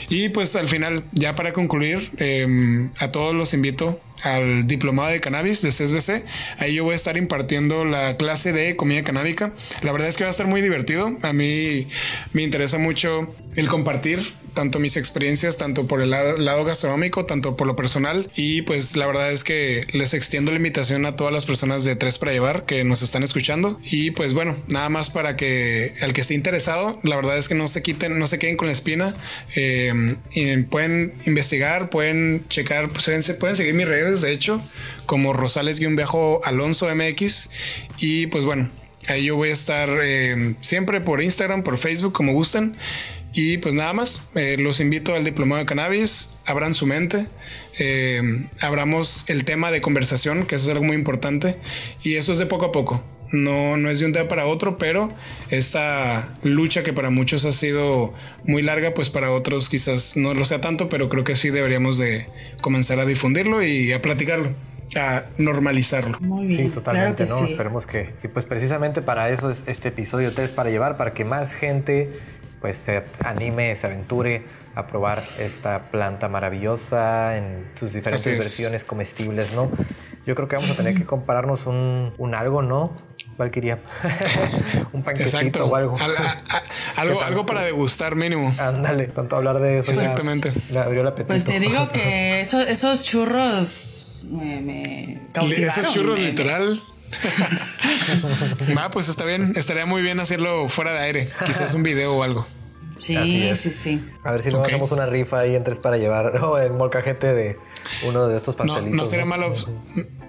Y 0.09 0.31
pues 0.31 0.57
al 0.57 0.69
final, 0.69 1.05
ya 1.13 1.35
para 1.35 1.53
concluir, 1.53 2.11
eh, 2.19 2.89
a 2.99 3.13
todos 3.13 3.35
los 3.35 3.53
invito 3.53 4.01
al 4.23 4.67
diplomado 4.67 5.11
de 5.11 5.21
cannabis 5.21 5.63
de 5.63 5.71
CSBC. 5.71 6.25
Ahí 6.59 6.75
yo 6.75 6.85
voy 6.85 6.93
a 6.93 6.97
estar 6.97 7.17
impartiendo 7.17 7.85
la 7.85 8.17
clase 8.17 8.53
de 8.53 8.77
comida 8.77 9.05
canábica. 9.05 9.53
La 9.83 9.93
verdad 9.93 10.09
es 10.09 10.17
que 10.17 10.25
va 10.25 10.29
a 10.29 10.31
estar 10.31 10.47
muy 10.47 10.61
divertido. 10.61 11.17
A 11.23 11.33
mí 11.33 11.87
me 12.33 12.43
interesa 12.43 12.79
mucho 12.79 13.35
el 13.57 13.69
compartir 13.69 14.21
tanto 14.57 14.79
mis 14.81 14.97
experiencias, 14.97 15.59
tanto 15.59 15.87
por 15.87 16.01
el 16.01 16.11
lado, 16.11 16.65
gastronómico, 16.65 17.27
tanto 17.27 17.57
por 17.57 17.67
lo 17.67 17.77
personal. 17.77 18.29
Y 18.35 18.63
pues 18.63 18.97
la 18.97 19.07
verdad 19.07 19.31
es 19.31 19.45
que 19.45 19.87
les 19.93 20.15
extiendo 20.15 20.51
la 20.51 20.57
invitación 20.57 21.05
a 21.05 21.15
todas 21.15 21.33
las 21.33 21.45
personas 21.45 21.85
de 21.85 21.95
Tres 21.95 22.19
para 22.19 22.33
Llevar 22.33 22.65
que 22.65 22.83
nos 22.83 23.03
están 23.03 23.23
escuchando. 23.23 23.79
Y 23.85 24.13
pues 24.13 24.33
bueno, 24.33 24.57
nada 24.67 24.89
más 24.89 25.11
para 25.11 25.37
que 25.37 25.95
al 26.01 26.15
que 26.15 26.23
esté 26.23 26.35
interesado, 26.35 26.99
la 27.03 27.17
verdad 27.17 27.37
es 27.37 27.49
que 27.49 27.55
no 27.55 27.69
se 27.69 27.83
quiten, 27.83 28.19
no 28.19 28.27
se 28.27 28.39
queden 28.39 28.57
con 28.57 28.67
la 28.67 28.73
espina. 28.73 29.15
Eh, 29.55 29.93
y 30.33 30.57
pueden 30.63 31.13
investigar, 31.27 31.91
pueden 31.91 32.47
checar, 32.49 32.89
pues, 32.89 33.07
pueden 33.39 33.57
seguir 33.57 33.75
mis 33.75 33.87
redes 33.87 34.06
de 34.15 34.33
hecho, 34.33 34.61
como 35.07 35.33
Rosales-Alonso 35.33 36.95
MX. 36.95 37.51
Y 37.99 38.27
pues 38.29 38.45
bueno, 38.45 38.71
ahí 39.09 39.25
yo 39.25 39.37
voy 39.37 39.51
a 39.51 39.53
estar 39.53 39.89
eh, 40.03 40.55
siempre 40.61 41.01
por 41.01 41.23
Instagram, 41.23 41.63
por 41.63 41.79
Facebook, 41.79 42.13
como 42.13 42.33
gusten. 42.33 42.77
Y 43.33 43.59
pues 43.59 43.75
nada 43.75 43.93
más, 43.93 44.29
eh, 44.35 44.57
los 44.59 44.81
invito 44.81 45.15
al 45.15 45.25
diplomado 45.25 45.59
de 45.59 45.67
cannabis, 45.67 46.39
abran 46.47 46.75
su 46.75 46.87
mente, 46.87 47.27
eh, 47.79 48.23
abramos 48.61 49.29
el 49.29 49.45
tema 49.45 49.71
de 49.71 49.83
conversación, 49.83 50.47
que 50.47 50.55
eso 50.55 50.65
es 50.65 50.71
algo 50.71 50.87
muy 50.87 50.97
importante, 50.97 51.59
y 52.03 52.15
eso 52.15 52.33
es 52.33 52.39
de 52.39 52.47
poco 52.47 52.65
a 52.65 52.73
poco. 52.73 53.05
No, 53.33 53.77
no 53.77 53.91
es 53.91 54.01
de 54.01 54.07
un 54.07 54.13
día 54.13 54.29
para 54.29 54.47
otro, 54.47 54.79
pero 54.79 55.13
esta 55.51 56.37
lucha 56.43 56.83
que 56.83 56.93
para 56.93 57.11
muchos 57.11 57.45
ha 57.45 57.53
sido 57.53 58.15
muy 58.45 58.63
larga, 58.63 58.95
pues 58.95 59.11
para 59.11 59.33
otros 59.33 59.69
quizás 59.69 60.17
no 60.17 60.35
lo 60.35 60.45
sea 60.45 60.61
tanto, 60.61 60.89
pero 60.89 61.09
creo 61.09 61.25
que 61.25 61.37
sí 61.37 61.51
deberíamos 61.51 61.99
de 61.99 62.27
comenzar 62.61 63.01
a 63.01 63.05
difundirlo 63.05 63.63
y 63.63 63.93
a 63.93 64.01
platicarlo 64.03 64.51
a 64.95 65.25
normalizarlo. 65.39 66.19
Muy 66.21 66.47
bien. 66.49 66.69
Sí, 66.69 66.75
totalmente, 66.75 67.27
¿no? 67.27 67.45
Esperemos 67.45 67.87
que, 67.87 68.15
y 68.23 68.29
pues 68.29 68.45
precisamente 68.45 69.03
para 69.03 69.31
eso 69.31 69.51
es 69.51 69.63
este 69.67 69.89
episodio 69.89 70.33
3 70.33 70.53
para 70.53 70.71
llevar, 70.71 70.97
para 70.97 71.13
que 71.13 71.25
más 71.25 71.55
gente 71.55 72.13
pues 72.61 72.77
se 72.85 73.03
anime, 73.25 73.77
se 73.77 73.87
aventure 73.87 74.45
a 74.75 74.87
probar 74.87 75.25
esta 75.39 75.91
planta 75.91 76.29
maravillosa 76.29 77.37
en 77.37 77.67
sus 77.75 77.93
diferentes 77.93 78.27
versiones 78.27 78.85
comestibles, 78.85 79.53
¿no? 79.53 79.71
Yo 80.27 80.35
creo 80.35 80.49
que 80.49 80.57
vamos 80.57 80.71
a 80.71 80.77
tener 80.77 80.95
que 80.95 81.05
compararnos 81.05 81.67
un, 81.67 82.13
un 82.19 82.35
algo, 82.35 82.63
¿no? 82.63 82.93
Valkyria. 83.39 83.79
un 84.93 85.03
panquecito 85.03 85.67
o 85.67 85.77
algo. 85.77 85.99
algo, 86.97 87.23
algo 87.23 87.47
para 87.47 87.63
degustar 87.63 88.17
mínimo. 88.17 88.53
Ándale, 88.59 89.09
tanto 89.09 89.37
hablar 89.37 89.61
de 89.61 89.81
eso. 89.81 89.93
Exactamente. 89.93 90.53
le 90.71 90.79
abrió 90.79 91.03
el 91.03 91.09
apetito. 91.09 91.29
Pues 91.29 91.45
te 91.45 91.61
digo 91.61 91.89
que 91.89 92.41
esos 92.69 93.03
churros 93.03 94.25
me, 94.31 94.61
me 94.61 95.21
Esos 95.67 95.93
churros 95.93 96.19
literal. 96.19 96.81
Va, 98.77 98.91
pues 98.91 99.09
está 99.09 99.25
bien. 99.25 99.53
Estaría 99.57 99.87
muy 99.87 100.03
bien 100.03 100.19
hacerlo 100.21 100.69
fuera 100.69 100.93
de 100.93 100.99
aire. 100.99 101.29
Quizás 101.45 101.75
un 101.75 101.83
video 101.83 102.17
o 102.17 102.23
algo. 102.23 102.47
Sí, 102.97 103.57
sí, 103.57 103.71
sí. 103.71 104.05
A 104.25 104.33
ver 104.33 104.43
si 104.43 104.51
nos 104.51 104.67
hacemos 104.67 104.91
una 104.93 105.07
rifa 105.07 105.41
ahí 105.41 105.55
en 105.55 105.65
tres 105.65 105.79
para 105.79 105.99
llevar 105.99 106.37
o 106.43 106.59
el 106.59 106.73
molcajete 106.73 107.35
de 107.35 107.59
uno 108.07 108.29
de 108.29 108.37
estos 108.37 108.57
pastelitos. 108.57 108.91
No, 108.91 108.97
no 108.97 109.07
sería 109.07 109.25
malo. 109.25 109.53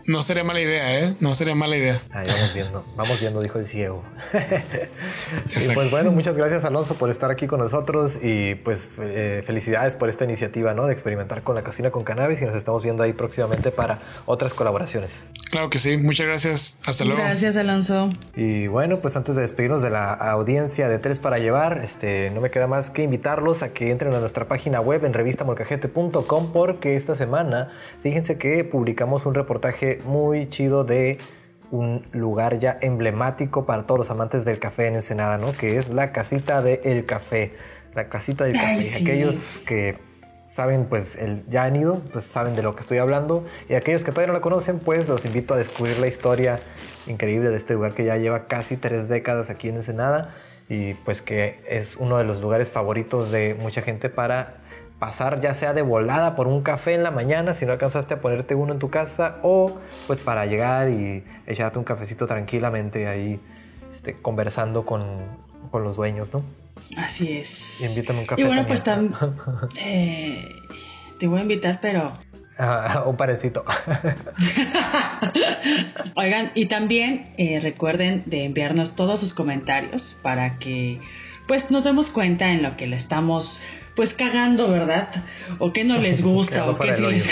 No 0.07 0.23
sería 0.23 0.45
mala 0.45 0.61
idea, 0.61 0.99
¿eh? 0.99 1.15
No 1.19 1.35
sería 1.35 1.53
mala 1.53 1.75
idea. 1.75 2.01
Ahí 2.11 2.25
vamos 2.29 2.53
viendo, 2.53 2.85
vamos 2.95 3.19
viendo, 3.19 3.41
dijo 3.41 3.59
el 3.59 3.67
ciego. 3.67 4.05
y 4.33 5.73
pues 5.73 5.91
bueno, 5.91 6.13
muchas 6.13 6.37
gracias 6.37 6.63
Alonso 6.63 6.95
por 6.95 7.09
estar 7.09 7.29
aquí 7.29 7.45
con 7.45 7.59
nosotros 7.59 8.17
y 8.23 8.55
pues 8.55 8.87
eh, 8.99 9.43
felicidades 9.45 9.97
por 9.97 10.07
esta 10.09 10.23
iniciativa, 10.23 10.73
¿no? 10.73 10.87
De 10.87 10.93
experimentar 10.93 11.43
con 11.43 11.55
la 11.55 11.63
cocina 11.65 11.91
con 11.91 12.05
cannabis 12.05 12.41
y 12.41 12.45
nos 12.45 12.55
estamos 12.55 12.83
viendo 12.83 13.03
ahí 13.03 13.11
próximamente 13.11 13.69
para 13.69 13.99
otras 14.25 14.53
colaboraciones. 14.53 15.27
Claro 15.51 15.69
que 15.69 15.77
sí, 15.77 15.97
muchas 15.97 16.27
gracias. 16.27 16.79
Hasta 16.85 17.03
luego. 17.03 17.21
Gracias 17.21 17.57
Alonso. 17.57 18.09
Y 18.33 18.67
bueno, 18.67 18.99
pues 19.01 19.17
antes 19.17 19.35
de 19.35 19.41
despedirnos 19.41 19.81
de 19.81 19.89
la 19.89 20.13
audiencia 20.13 20.87
de 20.87 20.99
Tres 20.99 21.19
para 21.19 21.37
Llevar, 21.37 21.81
este, 21.83 22.29
no 22.29 22.39
me 22.39 22.49
queda 22.57 22.65
más 22.65 22.89
que 22.89 23.03
invitarlos 23.03 23.61
a 23.61 23.71
que 23.71 23.91
entren 23.91 24.15
a 24.15 24.19
nuestra 24.19 24.47
página 24.47 24.81
web 24.81 25.05
en 25.05 25.13
revistamolcajete.com 25.13 26.51
porque 26.51 26.95
esta 26.95 27.15
semana, 27.15 27.71
fíjense 28.01 28.39
que 28.39 28.63
publicamos 28.63 29.27
un 29.27 29.35
reportaje 29.35 30.01
muy 30.05 30.49
chido 30.49 30.83
de 30.83 31.19
un 31.69 32.07
lugar 32.13 32.57
ya 32.57 32.79
emblemático 32.81 33.67
para 33.67 33.85
todos 33.85 33.99
los 33.99 34.09
amantes 34.09 34.43
del 34.43 34.57
café 34.57 34.87
en 34.87 34.95
Ensenada, 34.95 35.37
¿no? 35.37 35.51
Que 35.51 35.77
es 35.77 35.89
la 35.89 36.11
casita 36.11 36.63
del 36.63 37.05
café. 37.05 37.53
La 37.93 38.09
casita 38.09 38.45
del 38.45 38.53
café. 38.53 39.03
Aquellos 39.03 39.61
que 39.63 39.99
saben, 40.47 40.85
pues, 40.85 41.15
el, 41.15 41.45
ya 41.47 41.65
han 41.65 41.75
ido, 41.75 42.01
pues 42.11 42.25
saben 42.25 42.55
de 42.55 42.63
lo 42.63 42.75
que 42.75 42.81
estoy 42.81 42.97
hablando. 42.97 43.45
Y 43.69 43.75
aquellos 43.75 44.03
que 44.03 44.11
todavía 44.11 44.29
no 44.29 44.33
la 44.33 44.41
conocen, 44.41 44.79
pues 44.79 45.07
los 45.07 45.25
invito 45.25 45.53
a 45.53 45.57
descubrir 45.57 45.99
la 45.99 46.07
historia 46.07 46.59
increíble 47.05 47.51
de 47.51 47.57
este 47.57 47.75
lugar 47.75 47.93
que 47.93 48.03
ya 48.03 48.17
lleva 48.17 48.47
casi 48.47 48.77
tres 48.77 49.07
décadas 49.09 49.51
aquí 49.51 49.69
en 49.69 49.75
Ensenada. 49.75 50.33
Y 50.69 50.95
pues 50.95 51.21
que 51.21 51.61
es 51.67 51.95
uno 51.95 52.17
de 52.17 52.23
los 52.23 52.41
lugares 52.41 52.71
favoritos 52.71 53.31
de 53.31 53.55
mucha 53.55 53.81
gente 53.81 54.09
para 54.09 54.57
pasar 54.99 55.39
ya 55.41 55.53
sea 55.53 55.73
de 55.73 55.81
volada 55.81 56.35
por 56.35 56.47
un 56.47 56.63
café 56.63 56.95
en 56.95 57.03
la 57.03 57.11
mañana 57.11 57.53
si 57.53 57.67
no 57.67 57.71
alcanzaste 57.71 58.15
a 58.15 58.19
ponerte 58.21 58.55
uno 58.55 58.73
en 58.73 58.79
tu 58.79 58.89
casa 58.89 59.37
o 59.43 59.77
pues 60.07 60.19
para 60.19 60.47
llegar 60.47 60.89
y 60.89 61.23
echarte 61.45 61.77
un 61.77 61.85
cafecito 61.85 62.25
tranquilamente 62.25 63.07
ahí 63.07 63.39
este, 63.91 64.13
conversando 64.13 64.85
con, 64.85 65.03
con, 65.71 65.83
los 65.83 65.95
dueños, 65.95 66.31
¿no? 66.33 66.43
Así 66.97 67.37
es. 67.37 67.81
Y 67.81 67.85
invítame 67.85 68.19
un 68.19 68.25
café. 68.25 68.41
Y 68.41 68.45
bueno, 68.45 68.65
pues 68.67 68.83
también 68.83 69.13
eh, 69.81 70.45
te 71.19 71.27
voy 71.27 71.39
a 71.39 71.41
invitar, 71.41 71.79
pero... 71.81 72.13
Un 73.05 73.17
parecito. 73.17 73.63
Oigan, 76.15 76.51
y 76.55 76.65
también 76.65 77.33
eh, 77.37 77.59
recuerden 77.61 78.23
de 78.25 78.45
enviarnos 78.45 78.95
todos 78.95 79.19
sus 79.19 79.33
comentarios 79.33 80.17
para 80.21 80.57
que 80.57 80.99
pues 81.47 81.71
nos 81.71 81.83
demos 81.83 82.09
cuenta 82.09 82.51
en 82.51 82.63
lo 82.63 82.75
que 82.75 82.87
le 82.87 82.95
estamos 82.95 83.61
pues 83.95 84.13
cagando, 84.13 84.69
¿verdad? 84.69 85.09
O 85.59 85.73
que 85.73 85.83
no 85.83 85.97
les 85.97 86.21
gusta, 86.23 86.69
o 86.69 86.77
qué 86.77 86.93
sí 86.93 87.03
les 87.03 87.29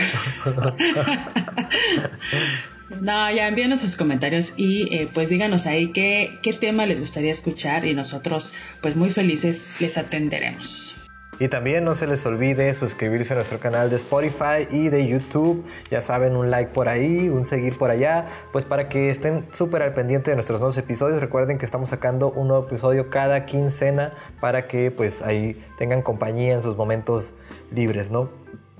No, 3.01 3.31
ya 3.31 3.47
envíenos 3.47 3.81
sus 3.81 3.95
comentarios 3.95 4.53
y 4.57 4.93
eh, 4.95 5.09
pues 5.13 5.29
díganos 5.29 5.65
ahí 5.65 5.91
qué, 5.91 6.39
qué 6.41 6.53
tema 6.53 6.85
les 6.85 6.99
gustaría 6.99 7.31
escuchar 7.31 7.85
y 7.85 7.93
nosotros 7.93 8.53
pues 8.81 8.95
muy 8.95 9.09
felices 9.09 9.67
les 9.79 9.97
atenderemos. 9.97 11.04
Y 11.37 11.49
también 11.49 11.83
no 11.83 11.95
se 11.95 12.07
les 12.07 12.25
olvide 12.25 12.73
suscribirse 12.75 13.33
a 13.33 13.35
nuestro 13.35 13.59
canal 13.59 13.89
de 13.89 13.97
Spotify 13.97 14.67
y 14.71 14.87
de 14.87 15.05
YouTube. 15.05 15.65
Ya 15.91 16.01
saben, 16.01 16.35
un 16.37 16.49
like 16.49 16.71
por 16.71 16.87
ahí, 16.87 17.27
un 17.27 17.43
seguir 17.43 17.77
por 17.77 17.91
allá, 17.91 18.27
pues 18.53 18.63
para 18.63 18.87
que 18.87 19.09
estén 19.09 19.45
súper 19.51 19.81
al 19.81 19.93
pendiente 19.93 20.31
de 20.31 20.35
nuestros 20.35 20.61
nuevos 20.61 20.77
episodios. 20.77 21.19
Recuerden 21.19 21.57
que 21.57 21.65
estamos 21.65 21.89
sacando 21.89 22.31
un 22.31 22.47
nuevo 22.47 22.65
episodio 22.65 23.09
cada 23.09 23.45
quincena 23.45 24.13
para 24.39 24.67
que 24.67 24.91
pues 24.91 25.21
ahí 25.21 25.61
tengan 25.77 26.01
compañía 26.01 26.53
en 26.53 26.61
sus 26.61 26.77
momentos 26.77 27.33
libres, 27.69 28.11
¿no? 28.11 28.29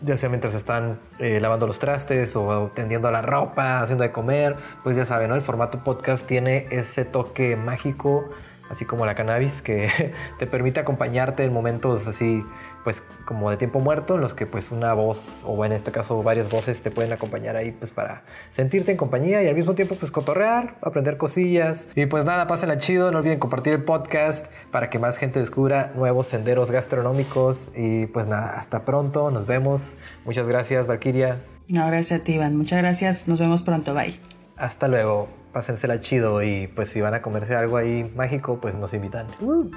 Ya 0.01 0.17
sea 0.17 0.29
mientras 0.29 0.53
están 0.53 0.99
eh, 1.19 1.39
lavando 1.41 1.67
los 1.67 1.79
trastes 1.79 2.35
o 2.35 2.71
tendiendo 2.73 3.11
la 3.11 3.21
ropa, 3.21 3.81
haciendo 3.81 4.03
de 4.03 4.11
comer, 4.11 4.55
pues 4.83 4.95
ya 4.95 5.05
saben. 5.05 5.31
El 5.31 5.41
formato 5.41 5.83
podcast 5.83 6.25
tiene 6.25 6.67
ese 6.69 7.03
toque 7.03 7.57
mágico 7.57 8.29
así 8.69 8.86
como 8.86 9.06
la 9.06 9.15
cannabis, 9.15 9.62
que 9.62 9.89
te 10.39 10.47
permite 10.47 10.80
acompañarte 10.80 11.43
en 11.43 11.54
momentos 11.54 12.08
así, 12.08 12.43
pues 12.84 13.04
como 13.25 13.49
de 13.49 13.58
tiempo 13.58 13.80
muerto, 13.80 14.15
en 14.15 14.21
los 14.21 14.34
que 14.34 14.45
pues 14.45 14.71
una 14.71 14.93
voz, 14.93 15.41
o 15.43 15.65
en 15.65 15.71
este 15.71 15.91
caso 15.91 16.21
varias 16.23 16.49
voces, 16.49 16.82
te 16.82 16.91
pueden 16.91 17.12
acompañar 17.13 17.56
ahí 17.56 17.71
pues 17.71 17.91
para 17.91 18.23
sentirte 18.51 18.91
en 18.91 18.97
compañía 18.97 19.41
y 19.43 19.47
al 19.47 19.56
mismo 19.56 19.75
tiempo 19.75 19.95
pues 19.95 20.12
cotorrear, 20.12 20.75
aprender 20.82 21.17
cosillas. 21.17 21.88
Y 21.95 22.06
pues 22.06 22.25
nada, 22.25 22.47
pásenla 22.47 22.78
chido, 22.78 23.12
no 23.12 23.19
olviden 23.19 23.39
compartir 23.39 23.73
el 23.73 23.84
podcast 23.84 24.47
para 24.71 24.89
que 24.89 24.99
más 24.99 25.17
gente 25.17 25.39
descubra 25.39 25.91
nuevos 25.95 26.28
senderos 26.28 26.71
gastronómicos. 26.71 27.69
Y 27.75 28.06
pues 28.08 28.28
nada, 28.28 28.58
hasta 28.58 28.86
pronto, 28.86 29.32
nos 29.32 29.47
vemos. 29.47 29.93
Muchas 30.25 30.47
gracias, 30.47 30.88
Valkyria. 30.88 31.41
No, 31.67 31.88
gracias 31.88 32.21
a 32.21 32.23
ti, 32.23 32.34
Iván. 32.34 32.56
Muchas 32.56 32.80
gracias, 32.80 33.28
nos 33.28 33.39
vemos 33.39 33.63
pronto, 33.63 33.93
bye. 33.93 34.13
Hasta 34.57 34.88
luego 34.88 35.44
pásensela 35.56 36.01
chido 36.01 36.43
y 36.43 36.68
pues 36.68 36.89
si 36.89 36.99
van 36.99 37.14
a 37.14 37.22
comerse 37.22 37.56
algo 37.56 37.78
ahí 37.78 38.12
mágico, 38.14 38.60
pues 38.60 38.76
nos 38.76 38.93
invitan. 38.93 39.28
Uh. 39.39 39.72